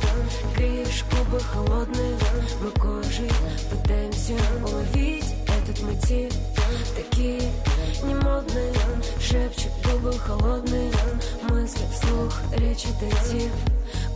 греешь 0.57 1.03
губы 1.11 1.39
холодные 1.39 2.17
Мы 2.63 2.71
кожей 2.71 3.29
пытаемся 3.69 4.35
уловить 4.65 5.40
этот 5.71 5.83
мотив 5.83 6.31
Такие 6.95 7.41
немодные 8.03 8.73
Шепчет 9.19 9.71
губы 9.89 10.13
холодные 10.19 10.91
Мысли 11.49 11.83
вслух, 11.93 12.33
речь 12.57 12.85
детектив 12.99 13.51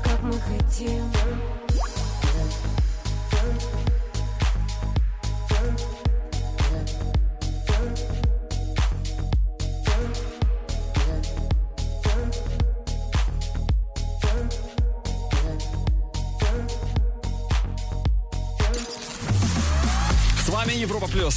Как 0.03 0.21
мы 0.23 0.33
хотим 0.33 1.09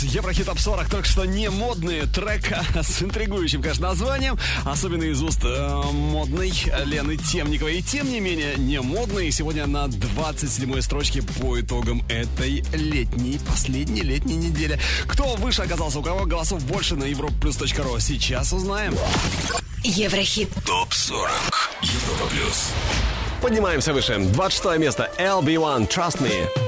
нас 0.03 0.15
Еврохит 0.15 0.47
Топ 0.47 0.59
40 0.59 0.89
только 0.89 1.09
что 1.09 1.25
не 1.25 1.51
модные 1.51 2.03
трек 2.07 2.53
а 2.75 2.83
с 2.83 3.03
интригующим, 3.03 3.63
конечно, 3.63 3.89
названием, 3.89 4.39
особенно 4.65 5.03
из 5.05 5.23
уст 5.23 5.41
э, 5.45 5.83
модной 5.93 6.53
Лены 6.87 7.17
Темниковой. 7.17 7.79
И 7.79 7.83
тем 7.83 8.11
не 8.11 8.21
менее, 8.21 8.55
не 8.57 8.81
модный 8.81 9.31
сегодня 9.31 9.67
на 9.67 9.87
27-й 9.87 10.83
строчке 10.83 11.23
по 11.23 11.59
итогам 11.61 12.03
этой 12.09 12.63
летней, 12.73 13.39
последней 13.47 14.03
летней 14.03 14.37
недели. 14.37 14.79
Кто 15.07 15.35
выше 15.37 15.63
оказался, 15.63 15.99
у 15.99 16.03
кого 16.03 16.25
голосов 16.27 16.65
больше 16.65 16.95
на 16.97 17.05
europlus.ru, 17.05 18.01
сейчас 18.01 18.53
узнаем. 18.53 18.95
Еврохит 19.85 20.49
Топ 20.67 20.93
40 20.93 21.31
Европа 21.83 22.31
Плюс 22.31 22.71
Поднимаемся 23.43 23.93
выше. 23.93 24.19
26 24.19 24.65
место. 24.79 25.11
LB1. 25.19 25.89
Trust 25.91 26.21
me. 26.23 26.68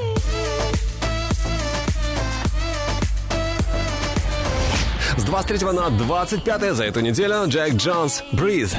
С 5.20 5.24
23 5.24 5.72
на 5.72 5.90
25 5.90 6.72
за 6.74 6.84
эту 6.84 7.00
неделю 7.00 7.46
Джек 7.46 7.74
Джонс 7.74 8.22
«Breathe». 8.32 8.74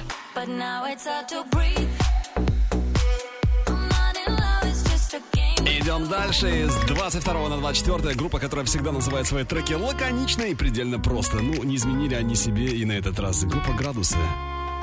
Идем 5.67 6.09
дальше. 6.09 6.67
С 6.67 6.75
22 6.87 7.47
на 7.49 7.57
24 7.57 8.15
группа, 8.15 8.39
которая 8.39 8.65
всегда 8.65 8.91
называет 8.91 9.27
свои 9.27 9.43
треки 9.43 9.73
лаконично 9.73 10.41
и 10.41 10.55
предельно 10.55 10.97
просто. 10.99 11.37
Ну, 11.37 11.61
не 11.63 11.75
изменили 11.75 12.15
они 12.15 12.33
себе 12.33 12.69
и 12.75 12.85
на 12.85 12.93
этот 12.93 13.19
раз. 13.19 13.43
Группа 13.43 13.73
«Градусы». 13.73 14.17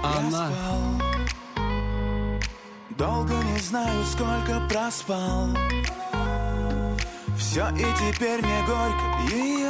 Она... 0.04 0.50
Долго 2.90 3.34
не 3.54 3.58
знаю, 3.58 4.04
сколько 4.12 4.60
проспал 4.68 5.48
Все 7.36 7.66
и 7.70 7.86
теперь 8.12 8.44
мне 8.44 8.62
горько 8.66 9.34
ее 9.34 9.67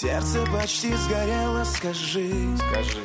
Сердце 0.00 0.44
почти 0.52 0.94
сгорело, 0.94 1.64
скажи, 1.64 2.32
скажи. 2.56 3.02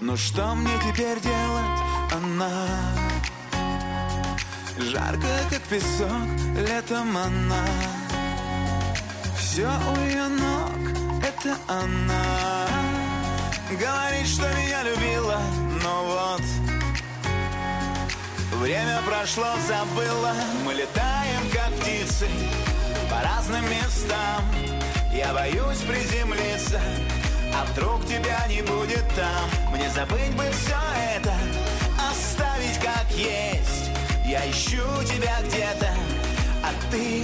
Но 0.00 0.16
что 0.16 0.54
мне 0.54 0.72
теперь 0.80 1.20
делать, 1.20 1.80
она? 2.14 2.66
Жарко, 4.78 5.26
как 5.50 5.60
песок, 5.68 6.26
летом 6.66 7.14
она. 7.14 7.66
Все 9.38 9.66
у 9.68 10.00
ее 10.06 10.26
ног, 10.28 10.78
это 11.22 11.54
она. 11.68 12.24
Говорит, 13.78 14.28
что 14.28 14.48
меня 14.54 14.82
любила, 14.82 15.38
но 15.84 16.02
вот 16.06 16.42
Время 18.60 18.98
прошло, 19.06 19.48
забыла 19.68 20.32
Мы 20.64 20.72
летаем, 20.74 21.42
как 21.52 21.70
птицы 21.80 22.28
По 23.10 23.20
разным 23.22 23.64
местам 23.68 24.75
я 25.16 25.32
боюсь 25.32 25.78
приземлиться 25.88 26.78
А 27.54 27.64
вдруг 27.70 28.04
тебя 28.06 28.46
не 28.50 28.60
будет 28.60 29.02
там 29.16 29.72
Мне 29.72 29.88
забыть 29.88 30.30
бы 30.36 30.44
все 30.52 30.76
это 31.18 31.32
Оставить 32.10 32.78
как 32.80 33.06
есть 33.16 33.90
Я 34.26 34.42
ищу 34.50 34.82
тебя 35.04 35.38
где-то 35.42 35.90
А 36.62 36.70
ты 36.90 37.22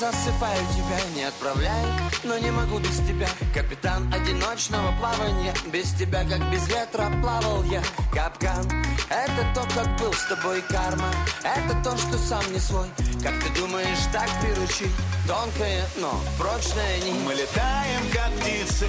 Засыпаю 0.00 0.60
тебя, 0.74 1.00
не 1.16 1.22
отправляю, 1.22 1.86
но 2.22 2.36
не 2.36 2.50
могу 2.50 2.78
без 2.80 2.98
тебя 2.98 3.26
Капитан 3.54 4.12
одиночного 4.12 4.92
плавания 5.00 5.54
Без 5.72 5.90
тебя, 5.92 6.22
как 6.28 6.52
без 6.52 6.68
ветра, 6.68 7.06
плавал 7.22 7.62
я 7.64 7.80
Капкан, 8.12 8.66
это 9.08 9.44
то, 9.54 9.66
как 9.74 9.88
был 9.98 10.12
с 10.12 10.26
тобой 10.26 10.60
карма 10.68 11.08
Это 11.42 11.74
то, 11.82 11.96
что 11.96 12.18
сам 12.18 12.42
не 12.52 12.58
свой 12.58 12.88
Как 13.22 13.32
ты 13.42 13.58
думаешь, 13.58 14.04
так 14.12 14.28
приручить 14.42 14.92
Тонкое, 15.26 15.86
но 15.96 16.20
прочное 16.38 16.98
нить 16.98 17.24
Мы 17.24 17.32
летаем, 17.32 18.02
как 18.12 18.30
птицы 18.42 18.86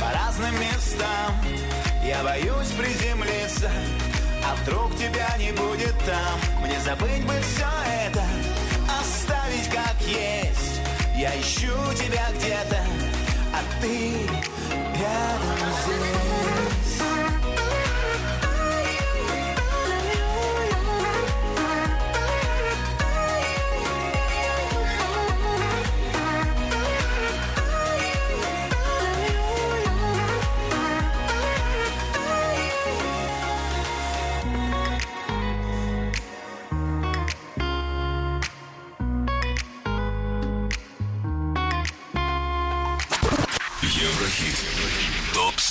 По 0.00 0.12
разным 0.12 0.54
местам 0.54 1.70
Я 2.04 2.24
боюсь 2.24 2.72
приземлиться 2.76 3.70
А 4.44 4.56
вдруг 4.56 4.92
тебя 4.96 5.36
не 5.38 5.52
будет 5.52 5.94
там 6.04 6.62
Мне 6.64 6.80
забыть 6.80 7.24
бы 7.24 7.34
все 7.42 7.68
это 8.06 8.22
оставить 9.06 9.68
как 9.68 9.96
есть 10.06 10.80
Я 11.16 11.30
ищу 11.40 11.72
тебя 11.94 12.28
где-то, 12.36 12.82
а 13.52 13.60
ты 13.80 14.12
рядом 14.70 15.72
здесь 15.84 16.15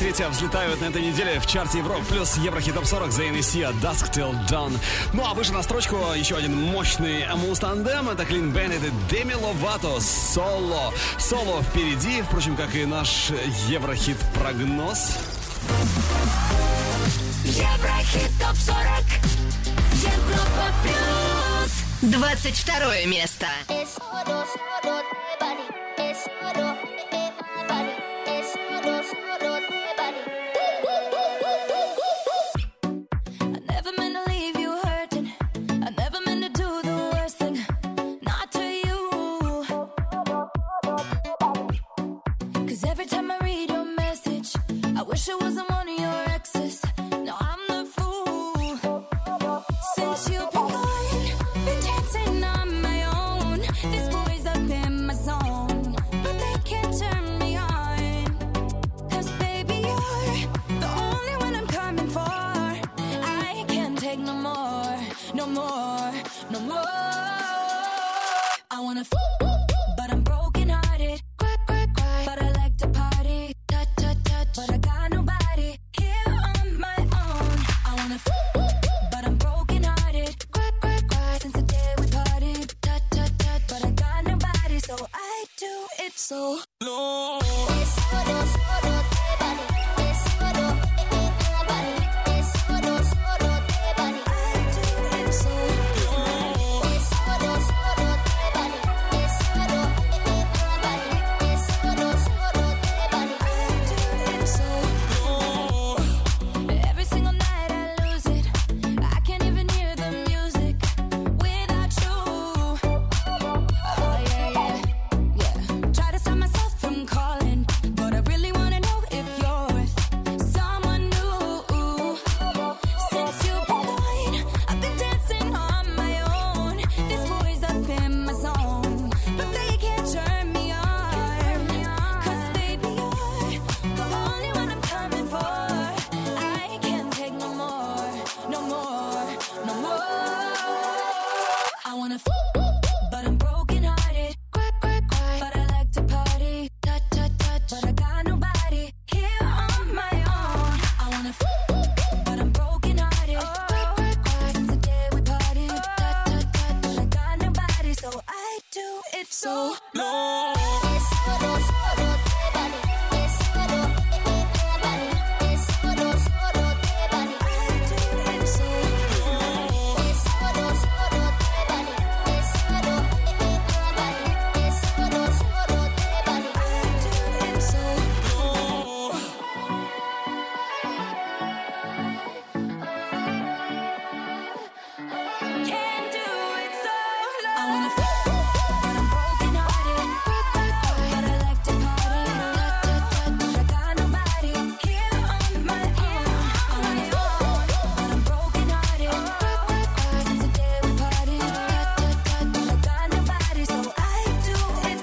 третья 0.00 0.30
взлетают 0.30 0.80
на 0.80 0.86
этой 0.86 1.02
неделе 1.02 1.38
в 1.40 1.46
чарте 1.46 1.76
Европ 1.78 2.02
плюс 2.06 2.38
Еврохит 2.38 2.74
Топ 2.74 2.86
40 2.86 3.12
за 3.12 3.22
NEC 3.24 3.62
от 3.64 3.74
Dusk 3.76 4.10
Till 4.14 4.34
Dawn. 4.50 4.72
Ну 5.12 5.26
а 5.26 5.34
выше 5.34 5.52
на 5.52 5.62
строчку 5.62 5.96
еще 6.16 6.36
один 6.36 6.56
мощный 6.56 7.26
муз-тандем. 7.36 8.08
Это 8.08 8.24
Клин 8.24 8.50
Беннет 8.50 8.80
и 8.82 9.10
Деми 9.14 9.34
Ловато. 9.34 10.00
Соло. 10.00 10.94
Соло 11.18 11.60
впереди, 11.62 12.22
впрочем, 12.22 12.56
как 12.56 12.74
и 12.74 12.86
наш 12.86 13.28
Еврохит 13.68 14.16
прогноз. 14.40 15.18
Еврохит 17.44 18.32
Топ 18.40 18.56
40 18.56 18.78
Европа 19.96 20.66
плюс 20.82 22.10
22 22.10 23.04
место. 23.06 23.46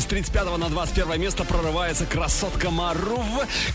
с 0.00 0.04
35 0.06 0.58
на 0.58 0.68
21 0.68 1.18
место 1.20 1.44
прорывается 1.44 2.06
красотка 2.06 2.70
Марув, 2.70 3.24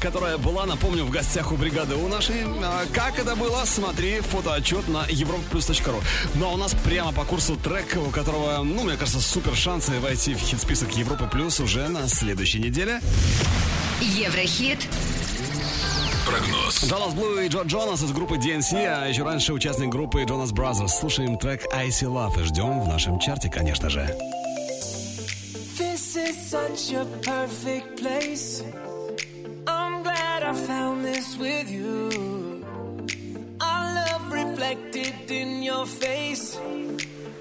которая 0.02 0.38
была, 0.38 0.66
напомню, 0.66 1.04
в 1.06 1.10
гостях 1.10 1.52
у 1.52 1.56
бригады 1.58 1.96
у 1.96 2.08
нашей. 2.08 2.44
А, 2.64 2.86
как 2.94 3.20
это 3.20 3.36
было, 3.36 3.64
смотри 3.66 4.22
фотоотчет 4.22 4.88
на 4.88 5.06
europlus.ru. 5.10 6.02
Ну 6.36 6.46
а 6.48 6.54
у 6.54 6.58
нас 6.58 6.74
прямо 6.86 7.12
по 7.12 7.26
курсу 7.26 7.58
трек, 7.58 7.98
у 8.06 8.10
которого, 8.10 8.64
ну, 8.64 8.84
мне 8.84 8.96
кажется, 8.96 9.20
супер 9.20 9.54
шансы 9.56 10.00
войти 10.00 10.34
в 10.34 10.40
хит-список 10.40 10.96
Европы 10.96 11.28
Плюс 11.32 11.60
уже 11.60 11.88
на 11.90 12.08
следующей 12.08 12.60
неделе. 12.60 13.00
Еврохит 14.02 14.80
прогноз. 16.26 16.84
Даллас 16.86 17.14
Блу 17.14 17.38
и 17.40 17.48
Джо 17.50 17.64
Джонас 17.66 18.02
из 18.02 18.12
группы 18.14 18.36
DNC, 18.38 18.76
а 18.88 19.08
еще 19.08 19.24
раньше 19.24 19.52
участник 19.52 19.90
группы 19.90 20.24
Джонас 20.24 20.52
Бразерс. 20.54 20.98
Слушаем 21.00 21.38
трек 21.38 21.64
«I 21.74 21.90
See 21.90 22.06
Love» 22.08 22.40
и 22.42 22.46
ждем 22.46 22.80
в 22.82 22.88
нашем 22.88 23.20
чарте, 23.20 23.50
конечно 23.50 23.90
же. 23.90 24.10
such 26.60 26.94
a 26.94 27.04
perfect 27.34 27.88
place. 28.00 28.62
I'm 29.66 30.04
glad 30.04 30.44
I 30.52 30.54
found 30.54 31.04
this 31.04 31.36
with 31.38 31.68
you. 31.72 32.62
Our 33.70 33.84
love 34.00 34.26
reflected 34.42 35.32
in 35.42 35.64
your 35.64 35.88
face. 35.88 36.46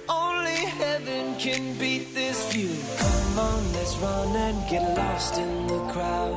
Only 0.08 0.60
heaven 0.84 1.24
can 1.44 1.62
beat 1.78 2.06
this 2.14 2.38
view. 2.54 2.74
Come 3.02 3.32
on, 3.48 3.60
let's 3.74 3.94
run 4.04 4.30
and 4.46 4.58
get 4.72 4.84
lost 4.96 5.34
in 5.44 5.54
the 5.72 5.82
crowd. 5.92 6.36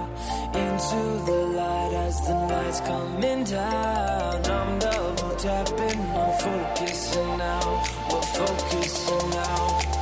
Into 0.65 1.01
the 1.31 1.41
light 1.61 1.93
as 2.07 2.15
the 2.27 2.35
night's 2.53 2.81
coming 2.91 3.41
down. 3.57 4.35
I'm 4.57 4.71
double 4.85 5.35
tapping, 5.45 6.01
I'm 6.21 6.33
focusing 6.47 7.31
now. 7.37 7.67
We're 8.09 8.29
focusing 8.39 9.29
now. 9.41 9.94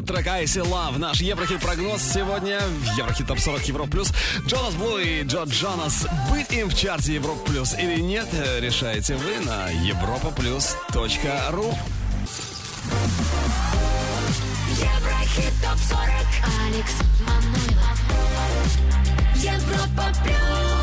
этот 0.00 0.06
трек 0.06 0.26
Icy 0.26 0.60
Love. 0.62 0.98
Наш 0.98 1.20
Еврохит 1.20 1.60
прогноз 1.60 2.02
сегодня 2.02 2.60
в 2.60 2.96
Еврохит 2.98 3.26
Топ 3.26 3.38
40 3.38 3.62
Европ 3.68 3.90
Плюс. 3.90 4.08
Джонас 4.46 4.74
Блу 4.74 4.98
и 4.98 5.22
Джо 5.22 5.44
Джонас. 5.44 6.06
Быть 6.30 6.50
им 6.52 6.68
в 6.68 6.74
чарте 6.76 7.14
Европ 7.14 7.44
Плюс 7.44 7.74
или 7.78 8.00
нет, 8.00 8.26
решаете 8.60 9.16
вы 9.16 9.40
на 9.44 9.68
европа 9.70 10.32
ру. 11.50 11.74
Еврохит 14.78 15.52
ТОП-40 15.62 16.24
Алекс 16.64 16.92
Манойлов 17.26 19.06
Европа 19.36 20.20
Плюс 20.24 20.79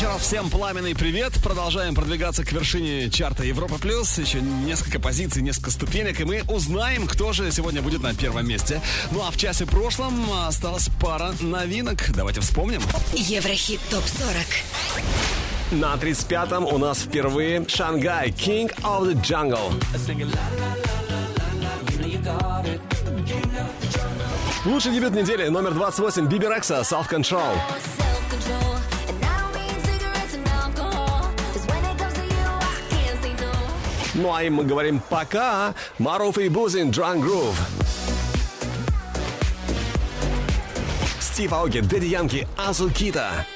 вечера. 0.00 0.18
Всем 0.18 0.48
пламенный 0.48 0.94
привет. 0.94 1.34
Продолжаем 1.42 1.94
продвигаться 1.94 2.44
к 2.44 2.52
вершине 2.52 3.10
чарта 3.10 3.44
Европа 3.44 3.78
Плюс. 3.78 4.18
Еще 4.18 4.40
несколько 4.40 4.98
позиций, 4.98 5.42
несколько 5.42 5.70
ступенек, 5.70 6.20
и 6.20 6.24
мы 6.24 6.42
узнаем, 6.48 7.06
кто 7.06 7.32
же 7.32 7.52
сегодня 7.52 7.82
будет 7.82 8.02
на 8.02 8.14
первом 8.14 8.46
месте. 8.48 8.80
Ну 9.10 9.20
а 9.22 9.30
в 9.30 9.36
часе 9.36 9.66
прошлом 9.66 10.26
а, 10.32 10.48
осталась 10.48 10.88
пара 11.00 11.34
новинок. 11.40 12.10
Давайте 12.14 12.40
вспомним. 12.40 12.80
Еврохит 13.12 13.80
ТОП-40. 13.90 15.72
На 15.76 15.94
35-м 15.96 16.64
у 16.64 16.78
нас 16.78 16.98
впервые 17.00 17.64
Шангай, 17.68 18.30
King 18.30 18.74
of 18.82 19.04
the 19.04 19.14
Jungle. 19.22 19.70
Лучший 24.66 24.92
дебют 24.92 25.12
недели, 25.14 25.48
номер 25.48 25.72
28, 25.74 26.26
Биби 26.28 26.46
Рекса, 26.46 26.80
Self 26.80 27.08
Control. 27.10 27.56
Ну 34.14 34.32
а 34.34 34.42
им 34.42 34.54
мы 34.56 34.64
говорим 34.64 35.00
пока. 35.08 35.74
Маруф 35.98 36.38
и 36.38 36.48
Бузин, 36.48 36.90
Drunk 36.90 37.22
Groove. 37.24 37.54
Стив 41.20 41.52
Ауги, 41.52 41.78
Дэдди 41.80 42.06
Янки, 42.06 42.48
Азукита. 42.56 43.46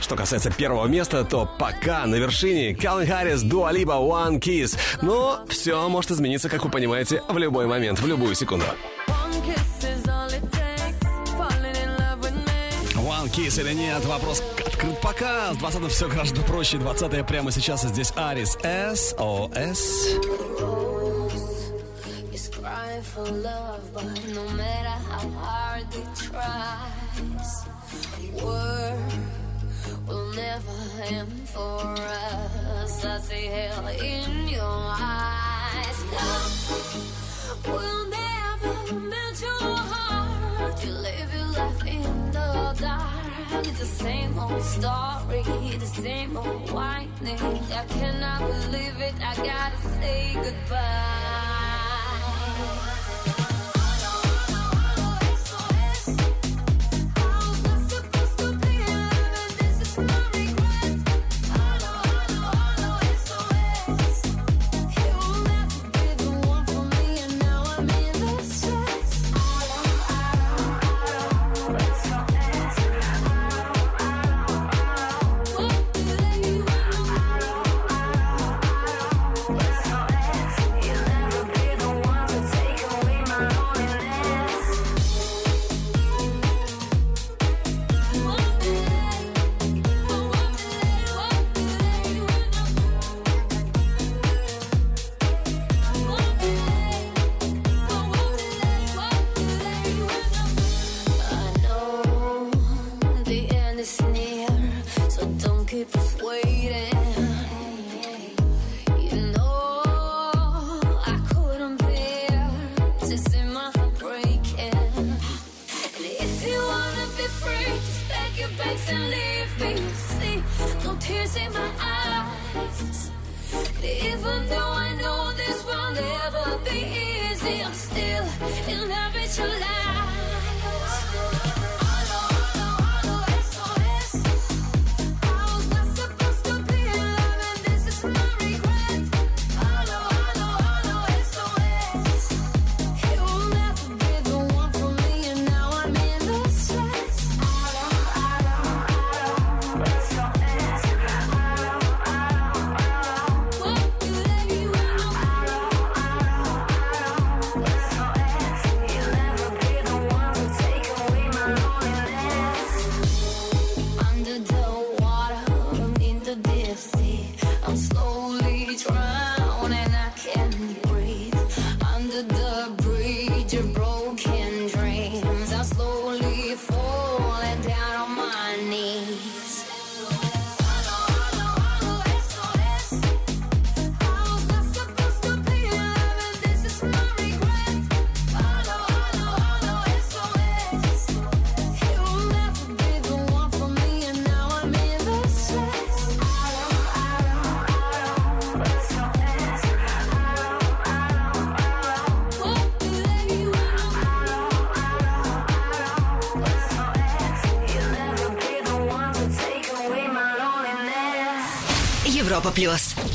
Что 0.00 0.16
касается 0.16 0.50
первого 0.50 0.86
места, 0.86 1.22
то 1.24 1.46
пока 1.58 2.06
на 2.06 2.14
вершине 2.14 2.74
Калвин 2.74 3.06
Харрис, 3.08 3.42
Дуа 3.42 3.72
One 3.72 4.40
Kiss. 4.40 4.78
Но 5.02 5.40
ну, 5.40 5.46
все 5.50 5.86
может 5.88 6.10
измениться, 6.12 6.48
как 6.48 6.64
вы 6.64 6.70
понимаете, 6.70 7.22
в 7.28 7.36
любой 7.36 7.66
момент, 7.66 7.98
в 8.00 8.06
любую 8.06 8.34
секунду. 8.34 8.64
Роман 13.28 13.28
Кейс 13.30 13.58
или 13.58 13.72
нет? 13.74 14.04
Вопрос 14.06 14.42
открыт 14.66 15.00
пока. 15.00 15.52
С 15.52 15.56
20 15.58 15.90
все 15.92 16.08
гораздо 16.08 16.40
проще. 16.42 16.78
20 16.78 17.26
прямо 17.26 17.50
сейчас. 17.52 17.84
И 17.84 17.88
здесь 17.88 18.12
Арис. 18.16 18.56
С-О-С. 18.60 20.18
Will 30.06 30.34
never 30.34 30.78
end 31.10 31.48
for 31.52 31.82
us. 31.82 33.04
I 33.04 33.18
see 33.20 33.46
hell 33.46 33.86
in 33.88 34.48
your 34.48 34.60
eyes. 35.04 35.98
Love 36.12 37.66
will 37.66 38.04
never 38.08 38.94
melt 39.14 39.40
your 39.40 39.76
heart. 39.92 40.84
You 40.84 40.92
live 40.92 41.30
your 41.38 41.48
life 41.58 41.82
in 41.86 42.30
the 42.32 42.76
dark. 42.80 43.17
It's 43.60 43.80
the 43.80 43.86
same 43.86 44.38
old 44.38 44.62
story, 44.62 45.42
the 45.78 45.84
same 45.86 46.36
old 46.36 46.70
whining. 46.70 47.36
I 47.72 47.84
cannot 47.88 48.40
believe 48.48 49.00
it, 49.00 49.14
I 49.20 49.34
gotta 49.34 49.78
say 50.00 50.30
goodbye. 50.34 51.67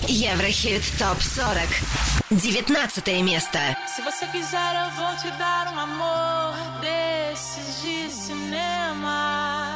Еврохит 0.08 0.84
ТОП-40 1.00 1.70
19 2.32 3.08
место 3.24 3.60
Se 3.96 4.02
você 4.02 4.26
quiser 4.34 4.58
eu 4.58 4.92
vou 4.98 5.16
te 5.22 5.32
dar 5.38 5.72
um 5.74 5.80
amor 5.80 6.56
desses 6.82 7.82
de 7.82 8.10
cinema 8.10 9.74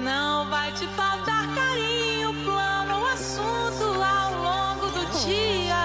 Não 0.00 0.48
vai 0.48 0.70
te 0.72 0.86
faltar 0.96 1.48
carinho, 1.52 2.32
plano, 2.44 3.06
assunto 3.08 4.00
ao 4.02 4.32
longo 4.40 4.86
do 4.90 5.26
dia 5.26 5.84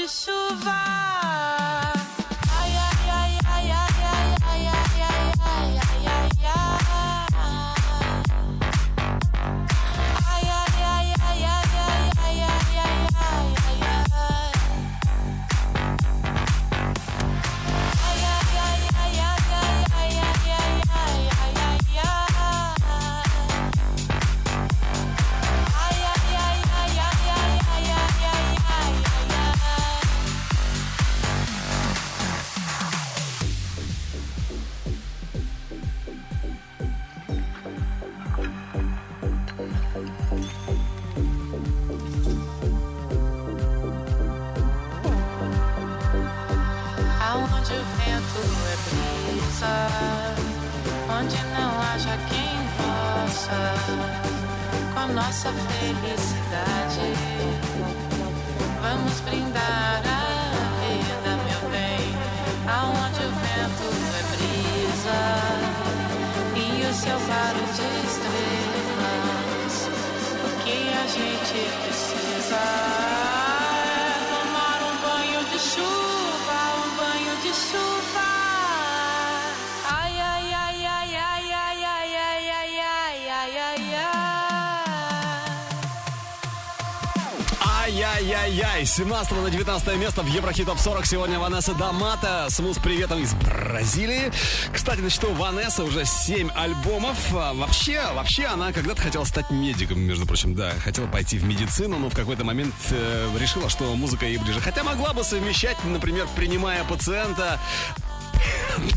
de 0.00 0.06
chuva. 0.08 1.59
Ай-яй-яй. 88.50 88.84
17 88.84 89.30
на 89.42 89.48
19 89.50 89.96
место 89.96 90.22
в 90.22 90.26
Еврохит 90.26 90.66
Топ 90.66 90.76
40. 90.80 91.06
Сегодня 91.06 91.38
Ванесса 91.38 91.72
Дамата. 91.72 92.46
Смус 92.48 92.78
приветом 92.78 93.22
из 93.22 93.32
Бразилии. 93.34 94.32
Кстати, 94.72 94.98
на 95.00 95.08
счету 95.08 95.32
Ванесса 95.34 95.84
уже 95.84 96.04
7 96.04 96.50
альбомов. 96.56 97.16
А, 97.32 97.52
вообще, 97.54 98.00
вообще 98.12 98.46
она 98.46 98.72
когда-то 98.72 99.02
хотела 99.02 99.22
стать 99.22 99.50
медиком, 99.50 100.00
между 100.00 100.26
прочим. 100.26 100.56
Да, 100.56 100.72
хотела 100.84 101.06
пойти 101.06 101.38
в 101.38 101.44
медицину, 101.44 101.96
но 101.98 102.10
в 102.10 102.16
какой-то 102.16 102.42
момент 102.42 102.74
э, 102.90 103.28
решила, 103.38 103.68
что 103.68 103.84
музыка 103.94 104.26
ей 104.26 104.38
ближе. 104.38 104.58
Хотя 104.60 104.82
могла 104.82 105.12
бы 105.12 105.22
совмещать, 105.22 105.76
например, 105.86 106.26
принимая 106.34 106.82
пациента, 106.84 107.60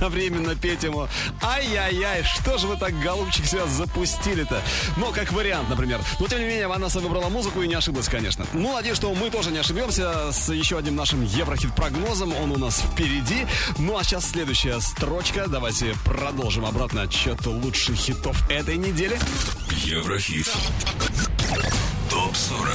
одновременно 0.04 0.56
петь 0.56 0.84
ему. 0.84 1.08
Ай-яй-яй, 1.42 2.24
что 2.24 2.58
же 2.58 2.68
вы 2.68 2.76
так, 2.78 2.98
голубчик, 3.00 3.46
себя 3.46 3.66
запустили-то? 3.66 4.62
Но 4.98 5.08
ну, 5.08 5.12
как 5.14 5.32
вариант, 5.32 5.70
например. 5.70 6.00
Но 6.20 6.28
тем 6.28 6.40
не 6.40 6.46
менее, 6.46 6.68
Ванесса 6.68 7.00
выбрала 7.00 7.30
музыку 7.30 7.62
и 7.62 7.68
не 7.68 7.76
ошиблась, 7.76 8.10
конечно. 8.10 8.46
Ну, 8.54 8.74
надеюсь, 8.74 8.98
что 8.98 9.14
мы 9.14 9.30
тоже 9.30 9.52
не 9.52 9.60
ошибемся 9.60 10.32
с 10.32 10.52
еще 10.52 10.78
одним 10.78 10.96
нашим 10.96 11.24
Еврохит-прогнозом. 11.24 12.34
Он 12.42 12.52
у 12.52 12.58
нас 12.58 12.80
впереди. 12.82 13.46
Ну, 13.78 13.98
а 13.98 14.04
сейчас 14.04 14.30
следующая 14.30 14.80
строчка. 14.82 15.46
Давайте 15.48 15.96
продолжим 16.06 16.66
обратно 16.66 17.04
отчет 17.04 17.46
лучших 17.46 17.96
хитов 17.96 18.42
этой 18.50 18.76
недели. 18.78 19.18
Еврохит. 19.86 20.50
Топ 22.10 22.36
40. 22.36 22.70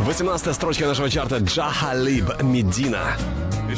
18 0.00 0.54
строчка 0.54 0.86
нашего 0.86 1.10
чарта 1.10 1.38
Джахалиб 1.38 2.42
Медина 2.42 3.16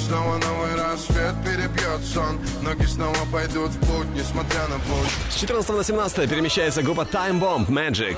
снова 0.03 0.37
новый 0.39 0.75
рассвет 0.75 1.35
перебьет 1.45 2.05
сон 2.13 2.39
Ноги 2.63 2.85
снова 2.87 3.17
пойдут 3.33 3.71
в 3.71 3.79
путь, 3.81 4.09
несмотря 4.15 4.67
на 4.69 4.77
путь 4.77 5.13
С 5.31 5.37
14 5.41 5.71
на 5.71 5.85
17 5.85 6.29
перемещается 6.31 6.83
группа 6.83 7.03
Time 7.03 7.39
Bomb 7.41 7.69
Magic 7.69 8.17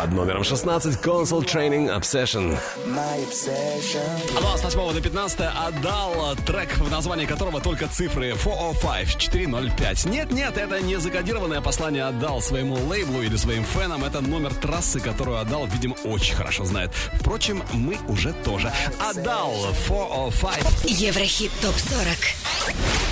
под 0.00 0.12
номером 0.12 0.44
16 0.44 0.98
Console 1.04 1.44
Training 1.44 1.94
Obsession. 2.00 2.56
Обсессион. 3.22 4.56
с 4.56 4.64
8 4.74 4.94
до 4.94 5.00
15 5.02 5.40
отдал 5.40 6.36
трек, 6.46 6.72
в 6.78 6.90
названии 6.90 7.26
которого 7.26 7.60
только 7.60 7.86
цифры 7.86 8.32
405405. 8.34 10.06
Нет-нет, 10.06 10.56
это 10.56 10.80
не 10.80 10.96
закодированное 10.96 11.60
послание 11.60 12.04
отдал 12.04 12.40
своему 12.40 12.76
лейблу 12.88 13.20
или 13.22 13.36
своим 13.36 13.62
фенам. 13.64 14.02
Это 14.02 14.22
номер 14.22 14.54
трассы, 14.54 15.00
которую 15.00 15.38
отдал, 15.38 15.66
видимо, 15.66 15.94
очень 16.04 16.34
хорошо 16.34 16.64
знает. 16.64 16.90
Впрочем, 17.20 17.62
мы 17.74 17.98
уже 18.08 18.32
тоже. 18.32 18.72
Отдал 19.10 19.52
405. 19.86 20.90
Еврохит 20.90 21.50
ТОП-40. 21.60 23.09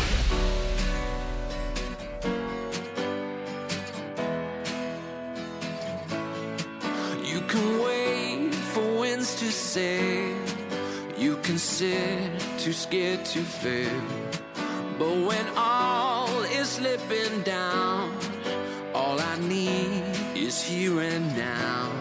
say 9.79 10.33
you 11.23 11.37
sit 11.57 12.31
too 12.63 12.73
scared 12.85 13.25
to 13.25 13.41
fail. 13.61 14.01
But 14.99 15.15
when 15.29 15.47
all 15.57 16.29
is 16.59 16.69
slipping 16.69 17.43
down, 17.43 18.07
all 18.95 19.19
I 19.21 19.35
need 19.39 20.03
is 20.35 20.57
here 20.71 21.01
and 21.01 21.27
now. 21.37 21.98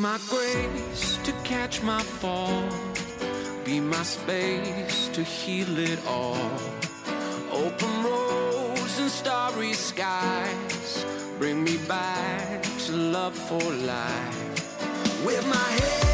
my 0.00 0.18
grace 0.30 1.18
to 1.24 1.32
catch 1.44 1.82
my 1.82 2.00
fall. 2.00 2.62
Be 3.66 3.80
my 3.80 4.02
space 4.02 5.08
to 5.08 5.22
heal 5.22 5.78
it 5.78 5.98
all. 6.06 6.52
Open 7.52 7.92
roads 8.02 8.98
and 8.98 9.10
starry 9.10 9.74
skies. 9.74 11.04
Bring 11.38 11.62
me 11.62 11.76
back 11.86 12.62
to 12.86 12.92
love 12.92 13.34
for 13.34 13.62
life. 13.88 15.22
With 15.26 15.46
my 15.46 15.68
head. 15.76 16.09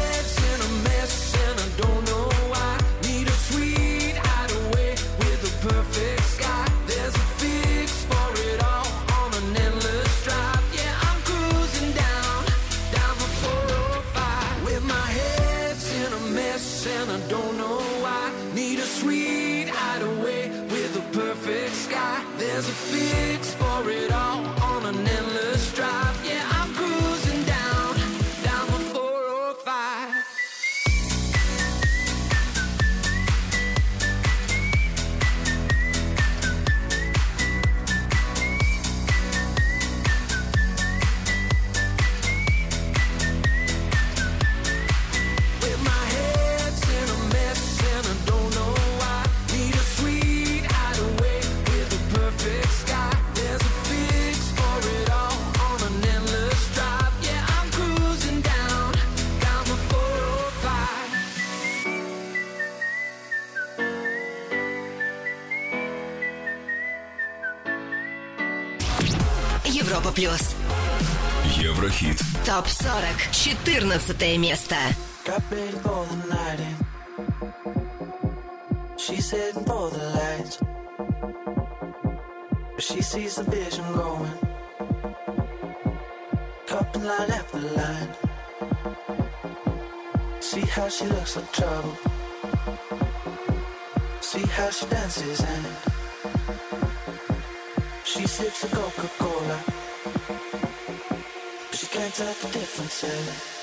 14 73.79 74.37
место. 74.39 74.75
She's 78.97 79.29
heading 79.29 79.63
for 79.65 79.91
the 79.91 80.03
lights. 80.15 80.59
she 82.79 83.01
sees 83.03 83.35
the 83.35 83.43
vision 83.43 83.85
going. 83.93 84.31
Couple 86.65 87.01
line 87.01 87.29
after 87.29 87.59
line. 87.79 88.09
See 90.39 90.61
how 90.61 90.89
she 90.89 91.05
looks 91.05 91.35
like 91.35 91.51
trouble. 91.53 91.95
See 94.21 94.41
how 94.55 94.71
she 94.71 94.87
dances 94.87 95.41
and 95.53 95.65
she 98.03 98.25
sips 98.25 98.63
a 98.63 98.69
Coca 98.75 99.07
Cola. 99.19 99.59
But 101.69 101.77
she 101.79 101.85
can't 101.95 102.11
tell 102.15 102.33
the 102.41 102.47
difference. 102.57 103.03
Yeah. 103.03 103.53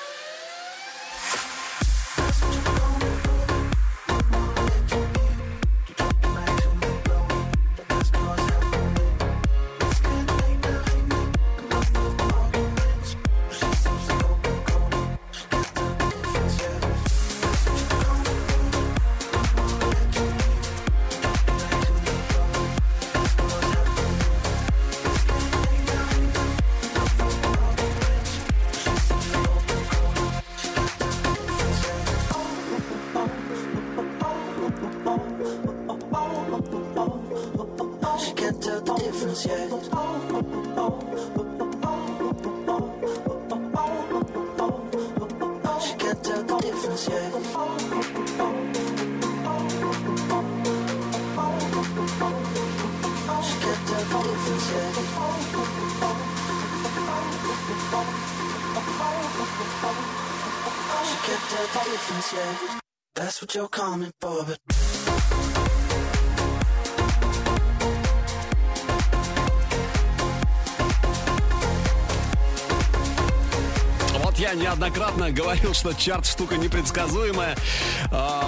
неоднократно 74.80 75.30
говорил, 75.30 75.74
что 75.74 75.92
чарт 75.92 76.24
штука 76.26 76.56
непредсказуемая. 76.56 77.54
А, 78.10 78.46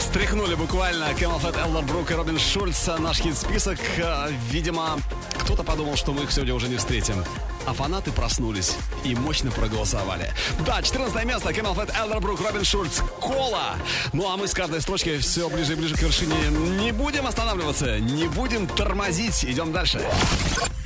встряхнули 0.00 0.56
буквально 0.56 1.06
Кэмл 1.14 1.38
Фетт, 1.38 1.56
Эллар 1.56 1.84
Брук 1.84 2.10
и 2.10 2.14
Робин 2.14 2.40
Шульц 2.40 2.88
а, 2.88 2.98
наш 2.98 3.18
хит-список. 3.20 3.78
А, 4.02 4.30
видимо, 4.50 4.98
кто-то 5.44 5.62
подумал, 5.62 5.94
что 5.94 6.12
мы 6.12 6.24
их 6.24 6.32
сегодня 6.32 6.54
уже 6.54 6.66
не 6.66 6.76
встретим. 6.76 7.22
А 7.66 7.72
фанаты 7.72 8.10
проснулись 8.10 8.74
и 9.04 9.14
мощно 9.14 9.52
проголосовали. 9.52 10.32
Да, 10.66 10.82
14 10.82 11.24
место. 11.24 11.52
Кэмел 11.52 11.76
Фетт, 11.76 11.94
Элдер 12.00 12.18
Брук, 12.20 12.40
Робин 12.40 12.64
Шульц. 12.64 12.98
Кола. 13.20 13.76
Ну 14.12 14.28
а 14.28 14.36
мы 14.36 14.48
с 14.48 14.54
каждой 14.54 14.80
строчки 14.80 15.18
все 15.18 15.48
ближе 15.48 15.74
и 15.74 15.76
ближе 15.76 15.94
к 15.94 16.02
вершине. 16.02 16.34
Не 16.80 16.90
будем 16.90 17.28
останавливаться, 17.28 18.00
не 18.00 18.24
будем 18.26 18.66
тормозить. 18.66 19.44
Идем 19.44 19.70
дальше. 19.70 20.04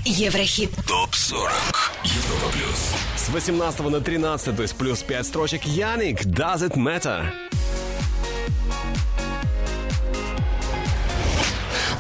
Еврохит. 0.05 0.71
Топ 0.87 1.15
40. 1.15 1.78
18 3.33 3.81
на 3.91 4.01
13, 4.01 4.57
то 4.57 4.63
есть 4.63 4.75
плюс 4.77 5.03
5 5.03 5.27
строчек. 5.27 5.63
Яник, 5.65 6.25
Does 6.25 6.59
It 6.61 6.75
Matter? 6.77 7.27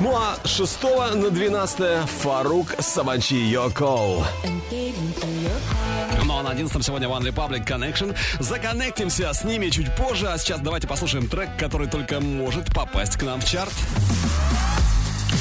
Ну 0.00 0.14
а 0.16 0.38
6 0.46 0.78
на 1.16 1.30
12 1.30 2.08
Фарук 2.22 2.68
Сабачи 2.80 3.34
Йокол. 3.36 4.24
Ну 6.24 6.38
а 6.38 6.42
на 6.44 6.50
11 6.50 6.82
сегодня 6.84 7.08
One 7.08 7.22
Republic 7.30 7.66
Connection. 7.66 8.16
Законнектимся 8.40 9.32
с 9.34 9.44
ними 9.44 9.68
чуть 9.68 9.94
позже, 9.96 10.28
а 10.30 10.38
сейчас 10.38 10.60
давайте 10.60 10.86
послушаем 10.88 11.28
трек, 11.28 11.50
который 11.58 11.88
только 11.88 12.20
может 12.20 12.72
попасть 12.72 13.16
к 13.18 13.22
нам 13.22 13.40
в 13.40 13.44
чарт. 13.44 13.72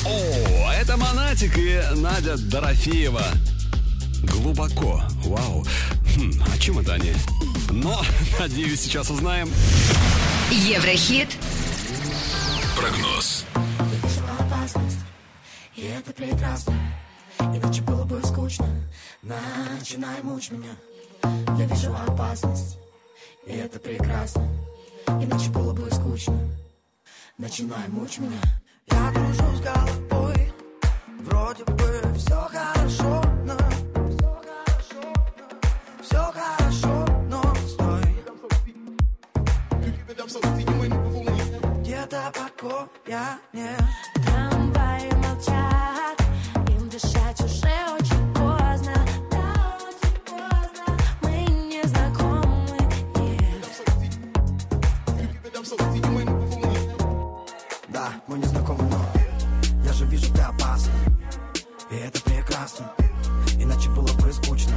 О, 0.06 0.72
это 0.74 0.98
Монатик 0.98 1.58
и 1.58 1.80
Надя 1.96 2.36
Дорофеева. 2.38 3.24
Глубоко. 4.24 5.02
Вау. 5.26 5.64
Хм, 6.16 6.32
о 6.52 6.58
чем 6.58 6.80
это 6.80 6.94
они? 6.94 7.12
Но, 7.70 8.02
надеюсь, 8.40 8.82
сейчас 8.82 9.10
узнаем. 9.10 9.50
Еврохит. 10.52 11.30
Прогноз. 12.76 13.46
И 15.76 15.82
это 15.82 16.12
прекрасно, 16.12 16.74
иначе 17.40 17.84
было 17.84 18.04
бы 18.04 18.20
скучно 18.26 18.66
Начинай 19.22 20.22
мучь 20.24 20.50
меня, 20.50 20.74
я 21.60 21.66
вижу 21.66 21.94
опасность 21.94 22.78
И 23.46 23.52
это 23.52 23.78
прекрасно, 23.80 24.48
иначе 25.08 25.50
было 25.52 25.74
бы 25.74 25.88
скучно 25.92 26.40
Начинай 27.38 27.88
мучь 27.90 28.18
меня 28.18 28.42
Я 28.92 29.12
кружусь 29.12 29.62
головой, 29.62 30.54
вроде 31.24 31.64
бы 31.64 32.16
все 32.18 32.48
хорошо 32.52 33.27
далеко 42.68 42.90
я 43.08 43.40
Трамваи 44.26 45.12
молчат, 45.24 46.20
им 46.70 46.90
дышать 46.90 47.40
уже 47.42 47.72
очень 47.98 48.34
поздно 48.34 48.94
Да, 49.32 49.54
очень 49.88 50.20
поздно, 50.26 51.06
мы 51.22 51.32
не 51.70 51.84
знакомы 51.84 52.78
Да, 57.90 58.10
мы 58.28 58.38
не 58.38 58.46
знакомы, 58.46 58.84
но 58.90 59.00
я 59.86 59.94
же 59.94 60.06
вижу, 60.06 60.32
ты 60.34 60.42
опасна 60.42 60.94
И 61.92 61.96
это 61.96 62.22
прекрасно, 62.22 62.92
иначе 63.62 63.90
было 63.92 64.12
бы 64.22 64.34
скучно 64.34 64.74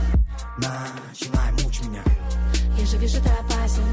Начинай 0.57 1.53
мучь 1.64 1.80
меня 1.80 2.03
Я 2.78 2.86
же 2.86 2.99
вижу, 2.99 3.20
ты 3.22 3.28
опасен 3.30 3.84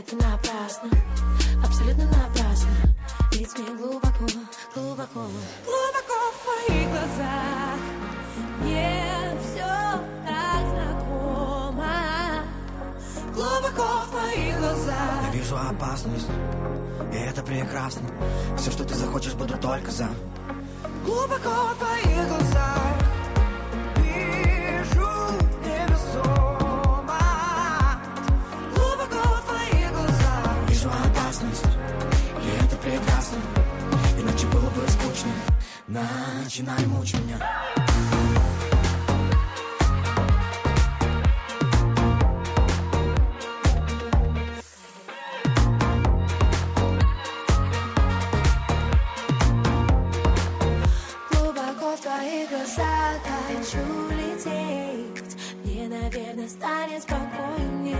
это 0.00 0.16
напрасно, 0.16 0.90
абсолютно 1.64 2.04
напрасно 2.06 2.70
Ведь 3.32 3.58
мне 3.58 3.70
глубоко, 3.76 4.24
глубоко 4.74 5.20
Глубоко 5.66 6.14
в 6.28 6.66
твоих 6.66 6.88
глазах 6.88 7.76
Мне 8.62 9.04
все 9.42 9.74
так 10.24 10.68
знакомо 10.70 11.94
Глубоко 13.34 13.86
в 14.06 14.10
твоих 14.12 14.58
глазах 14.58 15.24
Я 15.26 15.30
вижу 15.38 15.56
опасность, 15.56 16.28
и 17.12 17.16
это 17.16 17.42
прекрасно 17.42 18.02
Все, 18.56 18.70
что 18.70 18.84
ты 18.84 18.94
захочешь, 18.94 19.34
буду 19.34 19.58
только 19.58 19.90
за 19.90 20.08
Глубоко 21.04 21.50
в 21.50 21.76
твоих 21.78 22.28
глазах 22.28 23.11
начинай 35.92 36.86
мучить 36.86 37.20
меня. 37.24 37.36
Глубоко 51.30 51.96
в 51.96 52.00
твоих 52.00 52.48
глазах 52.48 53.18
хочу 53.46 53.84
лететь, 54.10 55.36
мне, 55.64 55.88
наверное, 55.88 56.48
станет 56.48 57.02
спокойнее. 57.02 57.98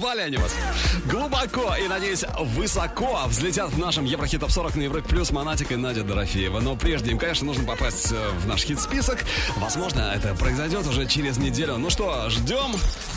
Похвали 0.00 0.34
вас. 0.38 0.54
Глубоко 1.10 1.74
и, 1.76 1.86
надеюсь, 1.86 2.24
высоко 2.40 3.20
взлетят 3.26 3.68
в 3.70 3.78
нашем 3.78 4.06
Еврохит 4.06 4.40
Топ 4.40 4.50
40 4.50 4.76
на 4.76 4.82
Европе 4.84 5.06
Плюс 5.10 5.30
Монатик 5.30 5.72
и 5.72 5.76
Надя 5.76 6.02
Дорофеева. 6.04 6.60
Но 6.60 6.74
прежде 6.74 7.10
им, 7.10 7.18
конечно, 7.18 7.46
нужно 7.46 7.64
попасть 7.64 8.10
э, 8.10 8.30
в 8.38 8.46
наш 8.46 8.62
хит-список. 8.64 9.18
Возможно, 9.56 10.10
это 10.16 10.34
произойдет 10.34 10.86
уже 10.86 11.06
через 11.06 11.36
неделю. 11.36 11.76
Ну 11.76 11.90
что, 11.90 12.30
ждем. 12.30 12.72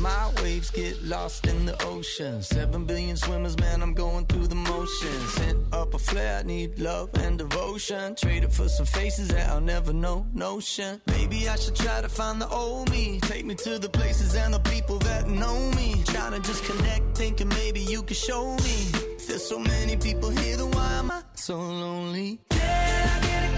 My 0.00 0.30
waves 0.42 0.70
get 0.70 1.02
lost 1.04 1.46
in 1.46 1.64
the 1.64 1.74
ocean. 1.84 2.42
Seven 2.42 2.84
billion 2.84 3.16
swimmers, 3.16 3.58
man, 3.58 3.80
I'm 3.80 3.94
going 3.94 4.26
through 4.26 4.48
the 4.48 4.54
motions. 4.54 5.32
Sent 5.32 5.56
up 5.72 5.94
a 5.94 5.98
flare, 5.98 6.40
I 6.40 6.42
need 6.42 6.78
love 6.78 7.08
and 7.22 7.38
devotion. 7.38 8.14
Traded 8.14 8.52
for 8.52 8.68
some 8.68 8.84
faces 8.84 9.28
that 9.28 9.48
I'll 9.48 9.62
never 9.62 9.94
know, 9.94 10.26
notion. 10.34 11.00
Maybe 11.06 11.48
I 11.48 11.56
should 11.56 11.74
try 11.76 12.02
to 12.02 12.08
find 12.10 12.38
the 12.42 12.48
old 12.48 12.90
me. 12.90 13.18
Take 13.22 13.46
me 13.46 13.54
to 13.54 13.78
the 13.78 13.88
places 13.88 14.34
and 14.34 14.52
the 14.52 14.58
people 14.60 14.98
that 14.98 15.26
know 15.26 15.56
me. 15.74 16.02
Trying 16.08 16.32
to 16.32 16.40
just 16.40 16.64
connect, 16.64 17.16
thinking 17.16 17.48
maybe 17.48 17.80
you 17.80 18.02
could 18.02 18.18
show 18.18 18.54
me. 18.62 18.88
There's 19.26 19.46
so 19.48 19.58
many 19.58 19.96
people 19.96 20.28
here, 20.28 20.58
then 20.58 20.70
why 20.72 20.92
am 20.98 21.12
I 21.12 21.22
so 21.34 21.56
lonely? 21.56 22.40
Yeah, 22.52 23.10
I 23.16 23.26
get 23.26 23.42
it. 23.44 23.53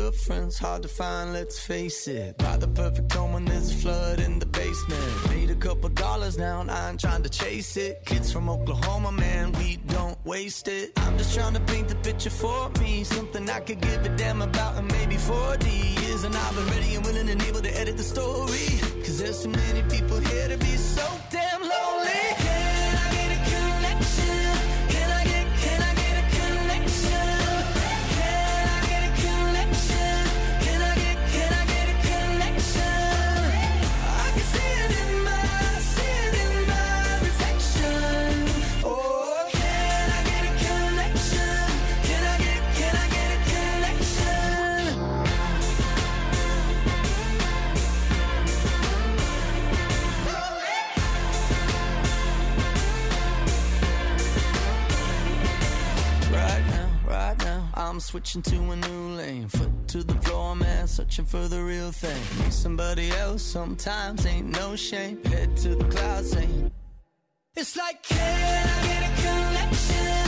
good 0.00 0.12
friends 0.12 0.58
hard 0.58 0.82
to 0.82 0.88
find, 0.88 1.32
let's 1.32 1.56
face 1.56 2.08
it. 2.08 2.36
Buy 2.38 2.56
the 2.56 2.66
perfect 2.66 3.12
home 3.12 3.34
when 3.34 3.44
there's 3.44 3.70
a 3.70 3.76
flood 3.76 4.18
in 4.18 4.40
the 4.40 4.46
basement. 4.46 5.04
Made 5.30 5.50
a 5.50 5.54
couple 5.54 5.88
dollars 5.90 6.36
now 6.36 6.60
and 6.62 6.68
I 6.68 6.90
ain't 6.90 6.98
trying 6.98 7.22
to 7.22 7.30
chase 7.30 7.76
it. 7.76 8.04
Kids 8.04 8.32
from 8.32 8.48
Oklahoma, 8.48 9.12
man, 9.12 9.52
we 9.52 9.76
don't 9.94 10.18
waste 10.26 10.66
it. 10.66 10.86
I'm 10.96 11.16
just 11.16 11.32
trying 11.32 11.54
to 11.54 11.60
paint 11.60 11.86
the 11.86 11.94
picture 12.08 12.34
for 12.42 12.70
me. 12.80 13.04
Something 13.04 13.48
I 13.48 13.60
could 13.60 13.80
give 13.80 14.02
a 14.04 14.08
damn 14.16 14.42
about 14.42 14.76
in 14.78 14.88
maybe 14.88 15.16
40 15.16 15.70
years. 15.70 16.24
And 16.24 16.34
I've 16.34 16.54
been 16.56 16.66
ready 16.74 16.96
and 16.96 17.04
willing 17.06 17.28
and 17.28 17.40
able 17.42 17.60
to 17.60 17.72
edit 17.80 17.96
the 17.96 18.02
story. 18.02 18.66
Cause 19.04 19.20
there's 19.20 19.42
so 19.44 19.48
many 19.48 19.82
people 19.94 20.18
here 20.18 20.48
to 20.48 20.56
be 20.58 20.74
so 20.96 21.06
dead. 21.30 21.43
I'm 57.94 58.00
switching 58.00 58.42
to 58.42 58.56
a 58.70 58.74
new 58.74 59.10
lane. 59.14 59.46
Foot 59.48 59.86
to 59.90 60.02
the 60.02 60.14
floor, 60.14 60.56
man, 60.56 60.88
searching 60.88 61.24
for 61.24 61.46
the 61.46 61.62
real 61.62 61.92
thing. 61.92 62.20
Need 62.42 62.52
somebody 62.52 63.08
else 63.12 63.40
sometimes, 63.40 64.26
ain't 64.26 64.48
no 64.48 64.74
shame. 64.74 65.24
Head 65.26 65.56
to 65.58 65.76
the 65.76 65.84
clouds, 65.84 66.34
ain't. 66.34 66.72
It's 67.54 67.76
like, 67.76 68.02
can 68.02 68.68
I 68.68 68.86
get 68.88 69.10
a 69.10 69.22
connection? 69.22 70.23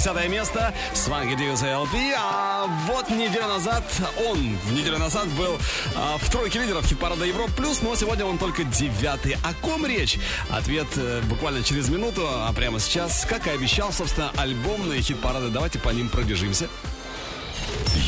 десятое 0.00 0.28
место 0.28 0.72
с 0.94 1.08
Monkey 1.08 1.36
Divis 1.38 1.62
LP. 1.62 2.14
А 2.16 2.64
вот 2.88 3.10
неделю 3.10 3.46
назад, 3.48 3.84
он 4.26 4.56
неделю 4.70 4.96
назад 4.98 5.26
был 5.38 5.58
а, 5.94 6.16
в 6.16 6.26
тройке 6.30 6.60
лидеров 6.60 6.86
хит-парада 6.86 7.26
Европ 7.26 7.50
Плюс, 7.54 7.82
но 7.82 7.94
сегодня 7.94 8.24
он 8.24 8.38
только 8.38 8.64
девятый. 8.64 9.36
О 9.44 9.52
ком 9.60 9.84
речь? 9.84 10.18
Ответ 10.48 10.86
э, 10.96 11.20
буквально 11.28 11.62
через 11.62 11.90
минуту, 11.90 12.26
а 12.26 12.50
прямо 12.54 12.80
сейчас, 12.80 13.26
как 13.28 13.46
и 13.46 13.50
обещал, 13.50 13.92
собственно, 13.92 14.30
альбомные 14.38 15.02
хит-парады. 15.02 15.50
Давайте 15.50 15.78
по 15.78 15.90
ним 15.90 16.08
пробежимся. 16.08 16.68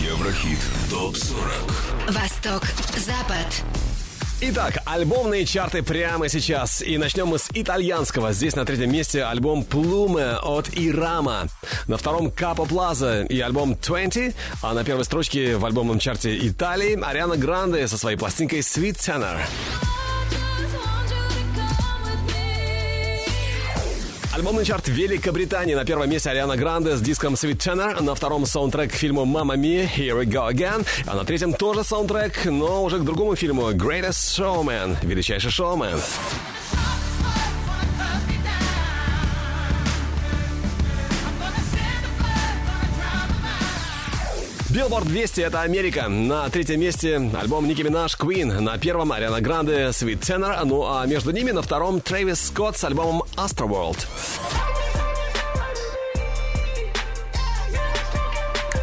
Еврохит 0.02 0.58
ТОП-40 0.90 2.10
Восток, 2.12 2.64
Запад 2.96 3.62
Итак, 4.44 4.78
альбомные 4.86 5.44
чарты 5.44 5.82
прямо 5.84 6.28
сейчас. 6.28 6.82
И 6.82 6.98
начнем 6.98 7.28
мы 7.28 7.38
с 7.38 7.48
итальянского. 7.54 8.32
Здесь 8.32 8.56
на 8.56 8.64
третьем 8.64 8.90
месте 8.90 9.22
альбом 9.22 9.62
«Плуме» 9.62 10.34
от 10.42 10.68
Ирама. 10.72 11.46
На 11.88 11.96
втором 11.96 12.30
Капа 12.30 12.64
Плаза 12.64 13.22
и 13.22 13.40
альбом 13.40 13.74
20, 13.86 14.34
а 14.62 14.72
на 14.74 14.84
первой 14.84 15.04
строчке 15.04 15.56
в 15.56 15.64
альбомном 15.66 15.98
чарте 15.98 16.36
Италии 16.46 17.00
Ариана 17.02 17.36
Гранде 17.36 17.88
со 17.88 17.98
своей 17.98 18.16
пластинкой 18.16 18.60
Sweet 18.60 18.96
Tenor. 18.98 19.38
Альбомный 24.34 24.64
чарт 24.64 24.88
Великобритании. 24.88 25.74
На 25.74 25.84
первом 25.84 26.08
месте 26.08 26.30
Ариана 26.30 26.56
Гранде 26.56 26.96
с 26.96 27.00
диском 27.00 27.34
Sweet 27.34 27.56
Tenor. 27.58 28.00
На 28.00 28.14
втором 28.14 28.46
саундтрек 28.46 28.92
к 28.92 28.94
фильму 28.94 29.24
«Мама 29.26 29.56
Me 29.56 29.86
«Here 29.96 30.18
we 30.18 30.22
go 30.24 30.50
again». 30.50 30.86
А 31.06 31.14
на 31.16 31.24
третьем 31.24 31.52
тоже 31.52 31.84
саундтрек, 31.84 32.46
но 32.46 32.84
уже 32.84 32.98
к 32.98 33.02
другому 33.02 33.34
фильму 33.36 33.70
«Greatest 33.72 34.10
Showman» 34.38 34.96
«Величайший 35.02 35.50
шоумен». 35.50 35.98
Билборд 44.72 45.06
200— 45.06 45.40
это 45.42 45.60
Америка. 45.60 46.08
На 46.08 46.48
третьем 46.48 46.80
месте 46.80 47.16
альбом 47.38 47.68
Ники 47.68 47.82
Минаж 47.82 48.16
Queen. 48.16 48.58
На 48.60 48.78
первом 48.78 49.12
Ариана 49.12 49.38
Гранде 49.42 49.88
Sweet 49.88 50.20
Tenor. 50.20 50.58
Ну 50.64 50.86
а 50.90 51.04
между 51.04 51.30
ними 51.30 51.50
на 51.50 51.60
втором 51.60 52.00
Трэвис 52.00 52.46
Скотт 52.46 52.78
с 52.78 52.84
альбомом 52.84 53.22
Astroworld. 53.36 54.06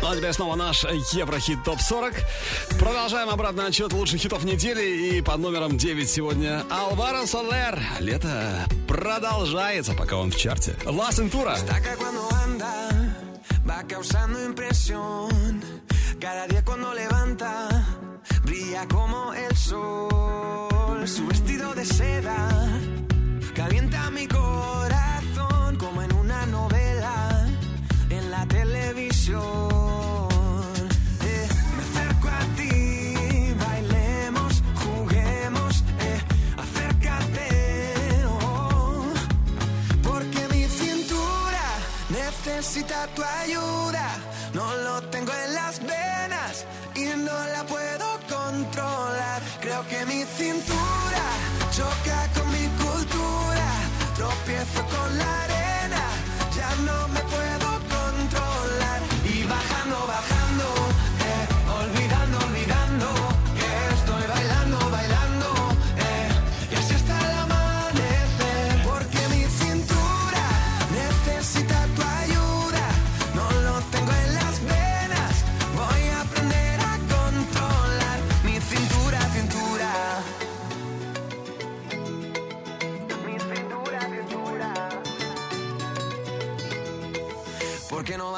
Ну 0.03 0.07
а 0.11 0.15
теперь 0.15 0.31
снова 0.33 0.55
наш 0.55 0.83
Еврохит 1.13 1.63
ТОП-40. 1.65 2.13
Продолжаем 2.77 3.29
обратный 3.29 3.65
отчет 3.65 3.91
лучших 3.91 4.21
хитов 4.21 4.43
недели. 4.43 5.15
И 5.17 5.21
под 5.23 5.39
номером 5.39 5.75
9 5.75 6.07
сегодня 6.07 6.63
Алваро 6.69 7.25
Солер. 7.25 7.79
Лето 7.99 8.63
продолжается, 8.87 9.95
пока 9.95 10.17
он 10.17 10.29
в 10.29 10.35
чарте. 10.35 10.75
Ла 10.85 11.11
Сентура. 11.11 11.55
Está 11.57 11.79
causando 13.83 14.37
impresión 14.45 15.31
Cada 16.19 16.47
día 16.47 16.65
cuando 16.65 16.91
levanta, 16.93 17.69
brilla 18.43 18.85
como 18.89 19.33
el 19.33 19.55
sol. 19.55 21.07
Su 21.07 21.25
vestido 21.27 21.73
de 21.73 21.85
seda 21.85 22.49
calienta 23.55 24.09
mi 24.11 24.27
corazón 24.27 25.77
como 25.77 26.01
en 26.01 26.13
una 26.17 26.45
novela 26.47 27.47
en 28.09 28.31
la 28.31 28.45
televisión. 28.47 29.39
Eh, 31.23 31.47
me 31.75 31.83
acerco 31.87 32.27
a 32.27 32.41
ti, 32.57 33.53
bailemos, 33.65 34.61
eh, 35.99 36.21
acércate. 36.65 38.25
Oh, 38.25 38.41
oh. 38.45 39.05
Porque 40.03 40.41
mi 40.53 40.65
cintura 40.67 41.79
juguemos, 42.07 42.45
necesita 42.45 43.07
tu 43.15 43.21
que 49.87 50.05
mi 50.05 50.25
cintura 50.25 50.98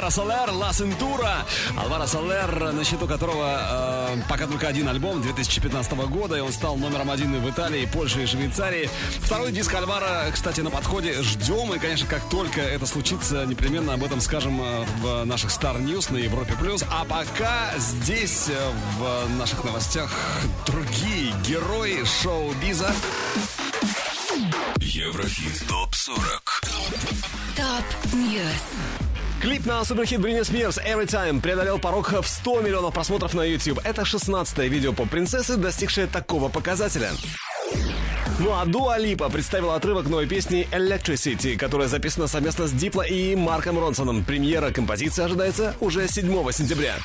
Альвара 0.00 0.10
Солер, 0.12 0.50
Ла 0.52 0.72
Сентура. 0.72 1.44
Альвара 1.76 2.06
Солер, 2.06 2.72
на 2.72 2.84
счету 2.84 3.06
которого 3.06 4.14
э, 4.16 4.22
пока 4.30 4.46
только 4.46 4.66
один 4.66 4.88
альбом 4.88 5.20
2015 5.20 5.92
года, 6.08 6.36
и 6.36 6.40
он 6.40 6.52
стал 6.52 6.76
номером 6.78 7.10
один 7.10 7.38
в 7.38 7.50
Италии, 7.50 7.84
Польше 7.84 8.22
и 8.22 8.26
Швейцарии. 8.26 8.88
Второй 9.18 9.52
диск 9.52 9.74
Альвара, 9.74 10.30
кстати, 10.32 10.62
на 10.62 10.70
подходе. 10.70 11.22
Ждем, 11.22 11.74
и, 11.74 11.78
конечно, 11.78 12.06
как 12.08 12.26
только 12.30 12.62
это 12.62 12.86
случится, 12.86 13.44
непременно 13.44 13.92
об 13.92 14.02
этом 14.02 14.22
скажем 14.22 14.58
э, 14.62 14.86
в 15.02 15.24
наших 15.26 15.50
Star 15.50 15.78
News 15.78 16.10
на 16.10 16.16
Европе+. 16.16 16.54
плюс. 16.58 16.82
А 16.90 17.04
пока 17.04 17.70
здесь, 17.76 18.46
э, 18.48 18.72
в 18.98 19.36
наших 19.38 19.62
новостях, 19.64 20.10
другие 20.66 21.30
герои 21.46 22.04
шоу-биза. 22.22 22.90
Еврохит 24.78 25.68
ТОП-40 25.68 26.64
ТОП-Ньюс 27.56 29.06
Клип 29.40 29.64
на 29.66 29.82
суперхит 29.84 30.20
Бритни 30.20 30.42
Спирс 30.42 30.76
«Every 30.76 31.06
Time» 31.06 31.40
преодолел 31.40 31.78
порог 31.78 32.12
в 32.12 32.26
100 32.26 32.60
миллионов 32.60 32.92
просмотров 32.92 33.32
на 33.32 33.40
YouTube. 33.42 33.80
Это 33.84 34.02
16-е 34.02 34.68
видео 34.68 34.92
по 34.92 35.06
принцессы 35.06 35.56
достигшее 35.56 36.06
такого 36.08 36.48
показателя. 36.50 37.10
Ну 38.38 38.52
а 38.52 38.66
Дуа 38.66 38.98
Липа 38.98 39.30
представила 39.30 39.76
отрывок 39.76 40.06
новой 40.08 40.26
песни 40.26 40.68
«Electricity», 40.72 41.56
которая 41.56 41.88
записана 41.88 42.26
совместно 42.28 42.66
с 42.66 42.72
Дипло 42.72 43.00
и 43.00 43.34
Марком 43.34 43.78
Ронсоном. 43.78 44.24
Премьера 44.24 44.72
композиции 44.72 45.24
ожидается 45.24 45.74
уже 45.80 46.06
7 46.06 46.52
сентября. 46.52 46.96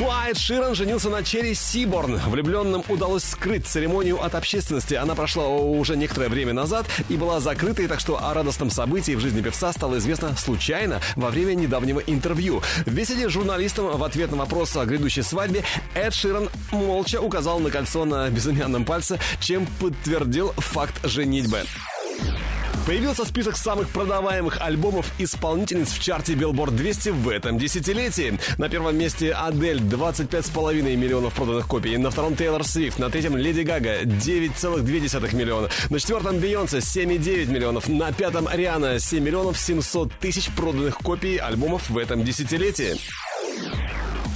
Уайт 0.00 0.38
Ширан 0.38 0.74
женился 0.74 1.10
на 1.10 1.22
Черри 1.22 1.54
Сиборн. 1.54 2.16
Влюбленным 2.26 2.82
удалось 2.88 3.22
скрыть 3.22 3.66
церемонию 3.66 4.22
от 4.22 4.34
общественности. 4.34 4.94
Она 4.94 5.14
прошла 5.14 5.46
уже 5.48 5.94
некоторое 5.94 6.30
время 6.30 6.54
назад 6.54 6.86
и 7.10 7.16
была 7.18 7.38
закрытой, 7.38 7.86
так 7.86 8.00
что 8.00 8.16
о 8.18 8.32
радостном 8.32 8.70
событии 8.70 9.12
в 9.14 9.20
жизни 9.20 9.42
певца 9.42 9.72
стало 9.72 9.98
известно 9.98 10.34
случайно 10.36 11.00
во 11.16 11.28
время 11.28 11.52
недавнего 11.54 12.00
интервью. 12.00 12.62
В 12.86 12.94
беседе 12.94 13.28
с 13.28 13.32
журналистом 13.32 13.94
в 13.98 14.02
ответ 14.02 14.30
на 14.30 14.38
вопрос 14.38 14.74
о 14.76 14.86
грядущей 14.86 15.22
свадьбе 15.22 15.64
Эд 15.94 16.14
Ширан 16.14 16.48
молча 16.72 17.20
указал 17.20 17.58
на 17.60 17.70
кольцо 17.70 18.06
на 18.06 18.26
безымянном 18.30 18.86
пальце, 18.86 19.18
чем 19.38 19.66
подтвердил 19.80 20.52
факт 20.54 20.94
женитьбы. 21.04 21.64
Появился 22.86 23.24
список 23.24 23.56
самых 23.56 23.88
продаваемых 23.90 24.58
альбомов 24.60 25.06
исполнительниц 25.18 25.88
в 25.92 26.00
чарте 26.02 26.32
Billboard 26.32 26.72
200 26.72 27.10
в 27.10 27.28
этом 27.28 27.58
десятилетии. 27.58 28.38
На 28.58 28.68
первом 28.68 28.96
месте 28.96 29.32
Адель 29.32 29.80
25,5 29.80 30.96
миллионов 30.96 31.34
проданных 31.34 31.66
копий. 31.66 31.96
На 31.98 32.10
втором 32.10 32.36
Тейлор 32.36 32.64
Свифт. 32.64 32.98
На 32.98 33.10
третьем 33.10 33.36
Леди 33.36 33.60
Гага 33.60 34.02
9,2 34.02 35.36
миллиона. 35.36 35.68
На 35.90 36.00
четвертом 36.00 36.38
Бейонсе 36.38 36.78
7,9 36.78 37.50
миллионов. 37.52 37.88
На 37.88 38.12
пятом 38.12 38.48
Риана 38.50 38.98
7 38.98 39.22
миллионов 39.22 39.58
700 39.58 40.12
тысяч 40.14 40.48
проданных 40.56 40.96
копий 40.98 41.36
альбомов 41.36 41.90
в 41.90 41.98
этом 41.98 42.24
десятилетии. 42.24 42.96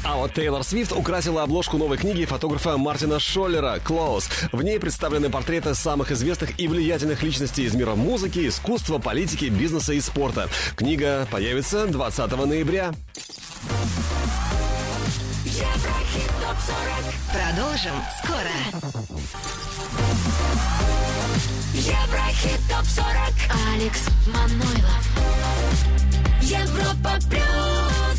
А 0.05 0.15
вот 0.17 0.33
Тейлор 0.35 0.63
Свифт 0.65 0.93
украсила 0.93 1.43
обложку 1.45 1.79
новой 1.79 1.97
книги 1.97 2.27
фотографа 2.27 2.77
Мартина 2.77 3.19
Шоллера 3.19 3.79
«Клоус». 3.83 4.29
В 4.53 4.63
ней 4.63 4.79
представлены 4.79 5.31
портреты 5.31 5.75
самых 5.75 6.13
известных 6.13 6.61
и 6.61 6.69
влиятельных 6.69 7.23
личностей 7.23 7.63
из 7.65 7.73
мира 7.75 7.95
музыки, 7.95 8.47
искусства, 8.47 8.99
политики, 8.99 9.47
бизнеса 9.47 9.95
и 9.95 10.01
спорта. 10.03 10.51
Книга 10.77 11.27
появится 11.31 11.87
20 11.87 12.33
ноября. 12.37 12.93
Продолжим 17.33 17.95
скоро. 18.23 18.51
Еврохит 21.75 22.63
топ 22.71 22.85
40. 22.87 23.03
Алекс 23.73 24.07
Манойлов. 24.35 25.05
Европа 26.43 27.13
плюс. 27.31 28.19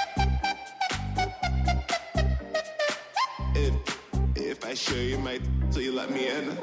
If 3.61 3.73
if 4.35 4.65
I 4.65 4.73
show 4.73 4.95
you 4.95 5.19
my, 5.19 5.39
so 5.69 5.79
you 5.79 5.91
let 5.91 6.09
me 6.09 6.29
in. 6.29 6.57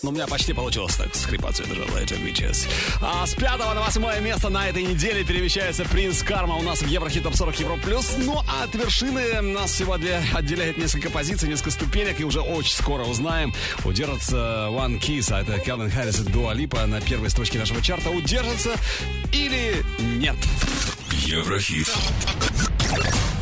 Но 0.00 0.10
ну, 0.10 0.10
у 0.10 0.12
меня 0.14 0.26
почти 0.28 0.52
получилось 0.52 0.94
так 0.94 1.12
скрипаться 1.14 1.64
даже 1.64 1.80
Later 1.82 2.22
Witches. 2.24 2.68
А 3.02 3.26
с 3.26 3.34
пятого 3.34 3.74
на 3.74 3.80
восьмое 3.80 4.20
место 4.20 4.48
на 4.48 4.68
этой 4.68 4.82
неделе 4.84 5.24
перемещается 5.24 5.84
Принц 5.86 6.22
Карма 6.22 6.54
у 6.56 6.62
нас 6.62 6.82
в 6.82 6.86
Еврохит 6.86 7.24
Топ 7.24 7.34
40 7.34 7.58
Евро 7.60 7.76
Плюс. 7.76 8.12
Ну 8.16 8.40
а 8.48 8.62
от 8.64 8.74
вершины 8.76 9.40
нас 9.40 9.72
сегодня 9.74 10.22
отделяет 10.34 10.78
несколько 10.78 11.10
позиций, 11.10 11.48
несколько 11.48 11.72
ступенек. 11.72 12.20
И 12.20 12.24
уже 12.24 12.40
очень 12.40 12.74
скоро 12.74 13.02
узнаем, 13.04 13.52
удержится 13.84 14.68
One 14.70 15.00
Kiss, 15.00 15.32
а 15.32 15.40
это 15.42 15.58
Кевин 15.58 15.90
Харрис 15.90 16.20
и 16.20 16.22
Дуа 16.24 16.54
Липа 16.54 16.86
на 16.86 17.00
первой 17.00 17.30
строчке 17.30 17.58
нашего 17.58 17.82
чарта. 17.82 18.10
Удержится 18.10 18.74
или 19.32 19.82
нет? 19.98 20.36
Еврохит. 21.24 21.88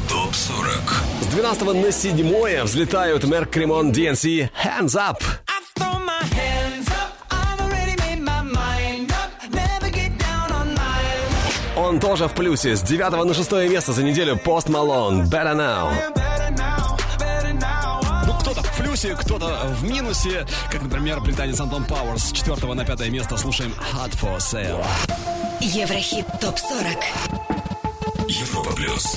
Топ 0.08 0.32
40. 0.34 1.02
С 1.20 1.26
12 1.26 1.62
на 1.74 1.92
7 1.92 2.60
взлетают 2.64 3.24
Мерк 3.24 3.50
Кремон 3.50 3.92
DNC 3.92 4.48
Hands 4.56 4.94
Up. 4.94 5.22
Он 11.86 12.00
тоже 12.00 12.26
в 12.26 12.32
плюсе. 12.32 12.74
С 12.74 12.82
9 12.82 13.12
на 13.24 13.32
6 13.32 13.52
место 13.70 13.92
за 13.92 14.02
неделю 14.02 14.34
Post 14.34 14.66
Malone 14.66 15.22
Better 15.24 15.54
Now. 15.54 15.92
Ну, 18.26 18.32
кто-то 18.40 18.60
в 18.60 18.76
плюсе, 18.76 19.14
кто-то 19.14 19.56
в 19.80 19.84
минусе. 19.88 20.44
Как, 20.68 20.82
например, 20.82 21.20
британец 21.20 21.60
Антон 21.60 21.84
Пауэрс. 21.84 22.24
С 22.24 22.32
4 22.32 22.74
на 22.74 22.84
5 22.84 23.08
место 23.10 23.36
слушаем 23.36 23.72
Hot 23.92 24.10
for 24.20 24.36
Sale. 24.38 24.84
Еврохит 25.60 26.26
ТОП-40. 26.40 26.96
Европа 28.30 28.72
Плюс. 28.72 29.16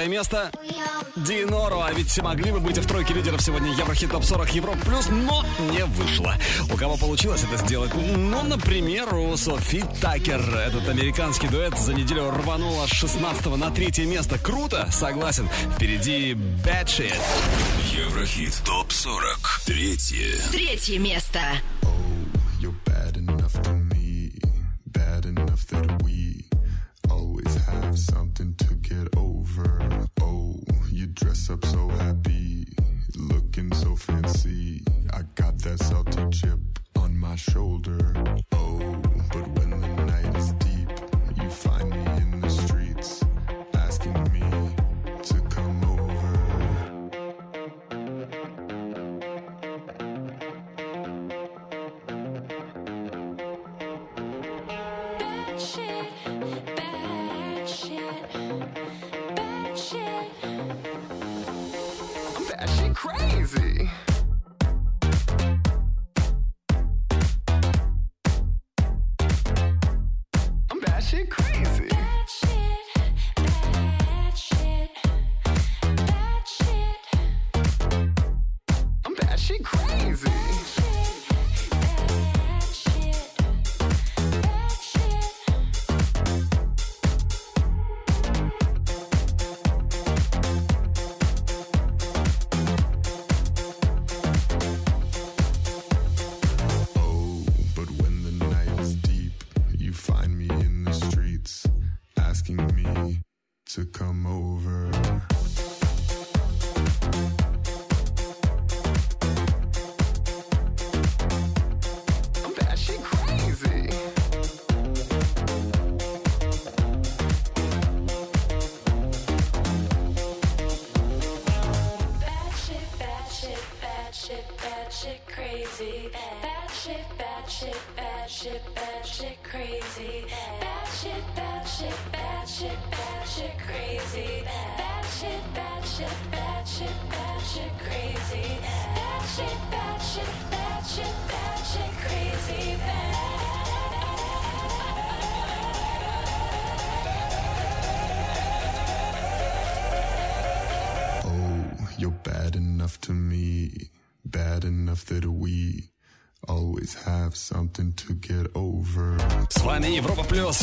пятое 0.01 0.09
место. 0.09 0.51
Диноро, 1.17 1.83
а 1.85 1.93
ведь 1.93 2.17
могли 2.19 2.53
бы 2.53 2.61
быть 2.61 2.79
в 2.79 2.87
тройке 2.87 3.13
лидеров 3.13 3.43
сегодня 3.43 3.71
Еврохит 3.73 4.11
Топ 4.11 4.25
40 4.25 4.49
Европ 4.55 4.77
Плюс, 4.85 5.09
но 5.09 5.45
не 5.73 5.85
вышло. 5.85 6.35
У 6.73 6.77
кого 6.77 6.97
получилось 6.97 7.43
это 7.45 7.57
сделать? 7.65 7.91
Ну, 7.95 8.43
например, 8.43 9.13
у 9.15 9.37
Софи 9.37 9.85
Такер. 10.01 10.41
Этот 10.55 10.89
американский 10.89 11.49
дуэт 11.49 11.79
за 11.79 11.93
неделю 11.95 12.31
рванул 12.31 12.75
с 12.87 12.91
16 12.93 13.47
на 13.57 13.71
третье 13.71 14.07
место. 14.07 14.39
Круто, 14.39 14.87
согласен. 14.91 15.49
Впереди 15.77 16.33
Bad 16.33 16.87
Shit. 16.87 17.15
Еврохит 17.95 18.57
Топ 18.65 18.93
40. 18.93 19.61
Третье. 19.67 20.37
Третье 20.51 20.99
место. 20.99 21.41
I'm 55.63 56.07
bad, 62.47 62.69
shit 62.69 62.95
crazy. 62.95 63.91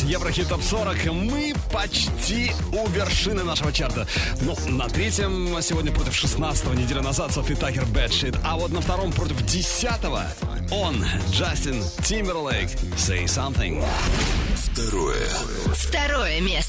Еврохит 0.08 0.48
Топ 0.48 0.62
40. 0.62 1.04
Мы 1.12 1.54
почти 1.70 2.50
у 2.72 2.88
вершины 2.88 3.44
нашего 3.44 3.70
чарта. 3.72 4.06
Ну, 4.40 4.56
на 4.66 4.88
третьем 4.88 5.54
сегодня 5.60 5.92
против 5.92 6.14
16-го 6.14 6.72
неделю 6.72 7.02
назад 7.02 7.32
Софи 7.32 7.54
Такер 7.54 7.84
Бэдшит. 7.84 8.36
А 8.42 8.56
вот 8.56 8.72
на 8.72 8.80
втором 8.80 9.12
против 9.12 9.36
10-го 9.42 10.22
он, 10.74 11.04
Джастин 11.30 11.82
Тимберлейк. 12.06 12.70
Say 12.96 13.24
something. 13.26 13.84
Второе. 14.56 15.28
Второе 15.74 16.40
место. 16.40 16.67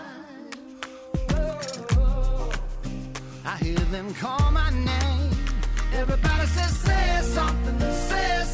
I 3.43 3.57
hear 3.61 3.73
them 3.95 4.13
call 4.13 4.51
my 4.51 4.69
name. 4.69 5.29
Everybody 5.95 6.45
says, 6.55 6.75
say 6.87 7.19
something, 7.33 7.79
say 8.09 8.44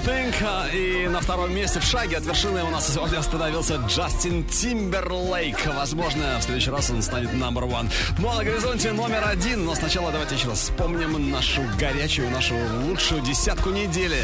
Something. 0.00 0.30
И 0.72 1.06
на 1.08 1.20
втором 1.20 1.54
месте 1.54 1.78
в 1.78 1.84
шаге 1.84 2.16
от 2.16 2.24
вершины 2.24 2.64
у 2.64 2.70
нас 2.70 2.88
сегодня 2.92 3.18
остановился 3.18 3.76
Джастин 3.86 4.42
Тимберлейк. 4.44 5.66
Возможно, 5.66 6.38
в 6.40 6.42
следующий 6.42 6.70
раз 6.70 6.88
он 6.90 7.02
станет 7.02 7.34
номер 7.34 7.64
один. 7.64 7.90
Ну 8.18 8.30
а 8.30 8.36
на 8.36 8.44
горизонте 8.44 8.92
номер 8.92 9.22
один. 9.28 9.66
Но 9.66 9.74
сначала 9.74 10.10
давайте 10.10 10.36
еще 10.36 10.48
раз 10.48 10.60
вспомним 10.60 11.30
нашу 11.30 11.60
горячую, 11.78 12.30
нашу 12.30 12.54
лучшую 12.88 13.20
десятку 13.20 13.68
недели. 13.68 14.16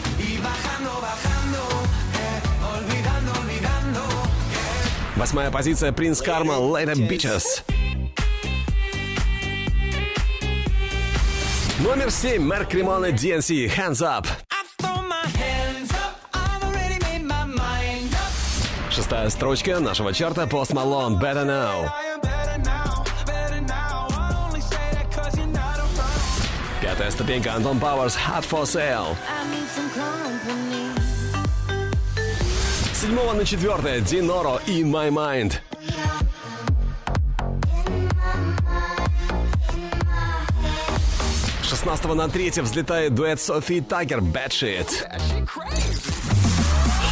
Восьмая 5.17 5.49
позиция 5.49 5.91
Принц 5.91 6.21
Карма 6.21 6.53
Later 6.55 6.93
Bitches. 6.93 7.43
Номер 11.79 12.11
семь 12.11 12.43
Марк 12.43 12.69
Кремона 12.69 13.07
DNC 13.07 13.67
Hands 13.75 13.99
Up. 14.23 14.27
Шестая 18.91 19.29
строчка 19.29 19.79
нашего 19.79 20.13
чарта 20.13 20.43
Post 20.43 20.73
Malone 20.73 21.19
Better 21.19 21.45
Now. 21.45 21.89
Пятая 26.81 27.09
ступенька 27.11 27.55
Антон 27.55 27.79
Пауэрс 27.79 28.15
Hot 28.15 28.47
For 28.47 28.63
Sale. 28.65 29.17
С 32.97 33.01
7 33.01 33.13
на 33.31 33.45
4 33.45 34.01
Диноро 34.01 34.59
In 34.65 34.85
My 34.85 35.11
Mind. 35.11 35.53
шестнадцатого 41.61 42.15
на 42.15 42.27
3 42.27 42.53
взлетает 42.61 43.13
дуэт 43.13 43.39
Софи 43.39 43.81
Такер 43.81 44.21
Bad 44.21 44.49
Shit. 44.49 44.89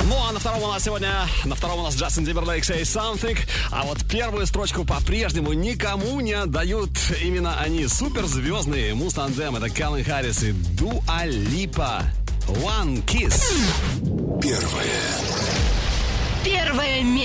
Ну 0.06 0.16
а 0.28 0.32
на 0.32 0.40
втором 0.40 0.64
у 0.64 0.68
нас 0.70 0.82
сегодня, 0.84 1.12
на 1.46 1.54
втором 1.54 1.82
у 1.82 1.84
нас 1.84 1.96
Джастин 1.96 2.26
Тимберлейк 2.26 2.64
Say 2.64 2.82
Something, 2.82 3.38
а 3.72 3.84
вот 3.86 4.04
первую 4.10 4.48
строчку 4.48 4.86
по-прежнему 4.86 5.54
никому 5.54 6.20
не 6.20 6.34
отдают 6.34 6.90
именно 7.24 7.60
они, 7.60 7.86
суперзвездные 7.86 8.96
Мустандем, 8.96 9.56
это 9.58 9.70
Каллен 9.70 10.04
Харрис 10.04 10.42
и 10.42 10.52
Дуа 10.52 11.26
Липа. 11.28 12.02
One 12.48 13.06
Kiss. 13.06 14.25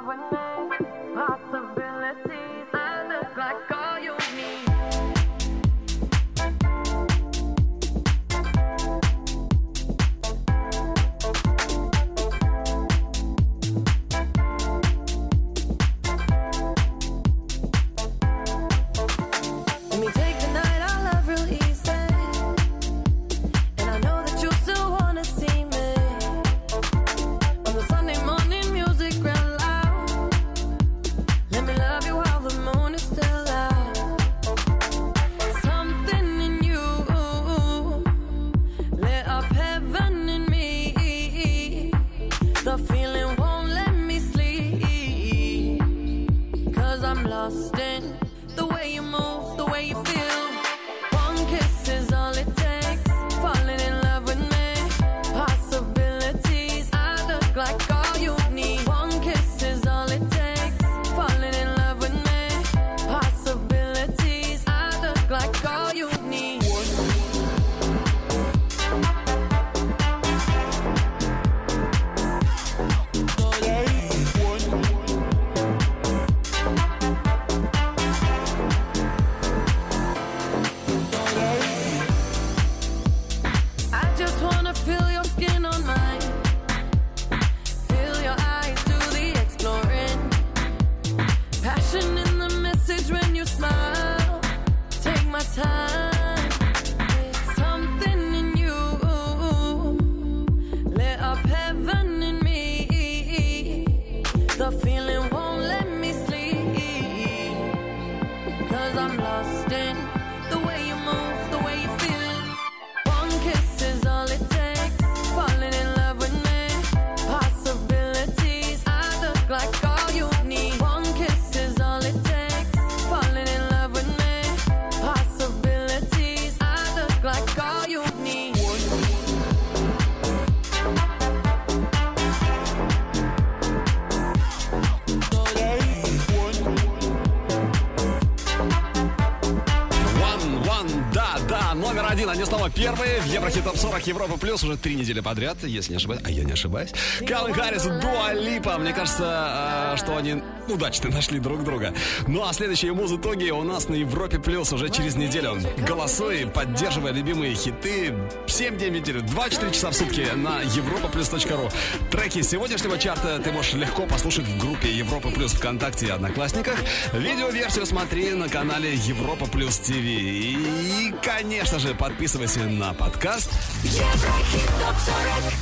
40 143.83 144.07
Европа 144.07 144.37
плюс 144.39 144.63
уже 144.63 144.77
три 144.77 144.95
недели 144.95 145.19
подряд, 145.19 145.57
если 145.65 145.91
не 145.91 145.97
ошибаюсь. 145.97 146.21
А 146.25 146.31
я 146.31 146.45
не 146.45 146.53
ошибаюсь. 146.53 146.91
Калвин 147.27 147.53
Харрис, 147.57 147.83
Дуа 147.83 148.33
Липа. 148.33 148.79
Мне 148.79 148.93
кажется, 148.93 149.25
а, 149.27 149.97
что 149.97 150.17
они 150.17 150.41
удачно 150.69 151.11
нашли 151.11 151.41
друг 151.41 151.65
друга. 151.65 151.93
Ну 152.29 152.45
а 152.47 152.53
следующие 152.53 152.93
музы 152.93 153.19
Тоги 153.19 153.51
у 153.51 153.65
нас 153.65 153.89
на 153.89 153.97
Европе 153.97 154.39
плюс 154.39 154.73
уже 154.73 154.89
через 154.89 155.17
неделю. 155.17 155.57
Голосуй, 155.79 156.47
поддерживая 156.47 157.11
любимые 157.13 157.57
хиты. 157.57 158.15
7 158.47 158.77
дней 158.79 158.91
в 158.91 158.93
неделю, 158.93 159.23
24 159.23 159.73
часа 159.73 159.91
в 159.91 159.95
сутки 159.95 160.25
на 160.37 160.61
европа 160.61 161.09
плюс 161.09 161.33
ру. 161.33 161.69
Треки 162.13 162.43
сегодняшнего 162.43 162.97
чарта 162.99 163.41
ты 163.41 163.51
можешь 163.51 163.73
легко 163.73 164.07
послушать 164.07 164.45
в 164.47 164.59
группе 164.61 164.93
Европа 164.93 165.31
плюс 165.33 165.55
ВКонтакте 165.55 166.07
и 166.07 166.11
Одноклассниках. 166.11 166.77
Видеоверсию 167.13 167.85
смотри 167.87 168.31
на 168.35 168.49
канале 168.49 168.95
Европа 168.95 169.47
плюс 169.47 169.79
ТВ. 169.79 169.91
И, 169.97 171.13
конечно 171.21 171.81
же, 171.81 171.97
подписывайся 171.97 172.61
на 172.61 172.95
подкаст 172.95 173.51
Еврохит 173.91 174.71
топ 174.81 174.97
40 175.01 175.62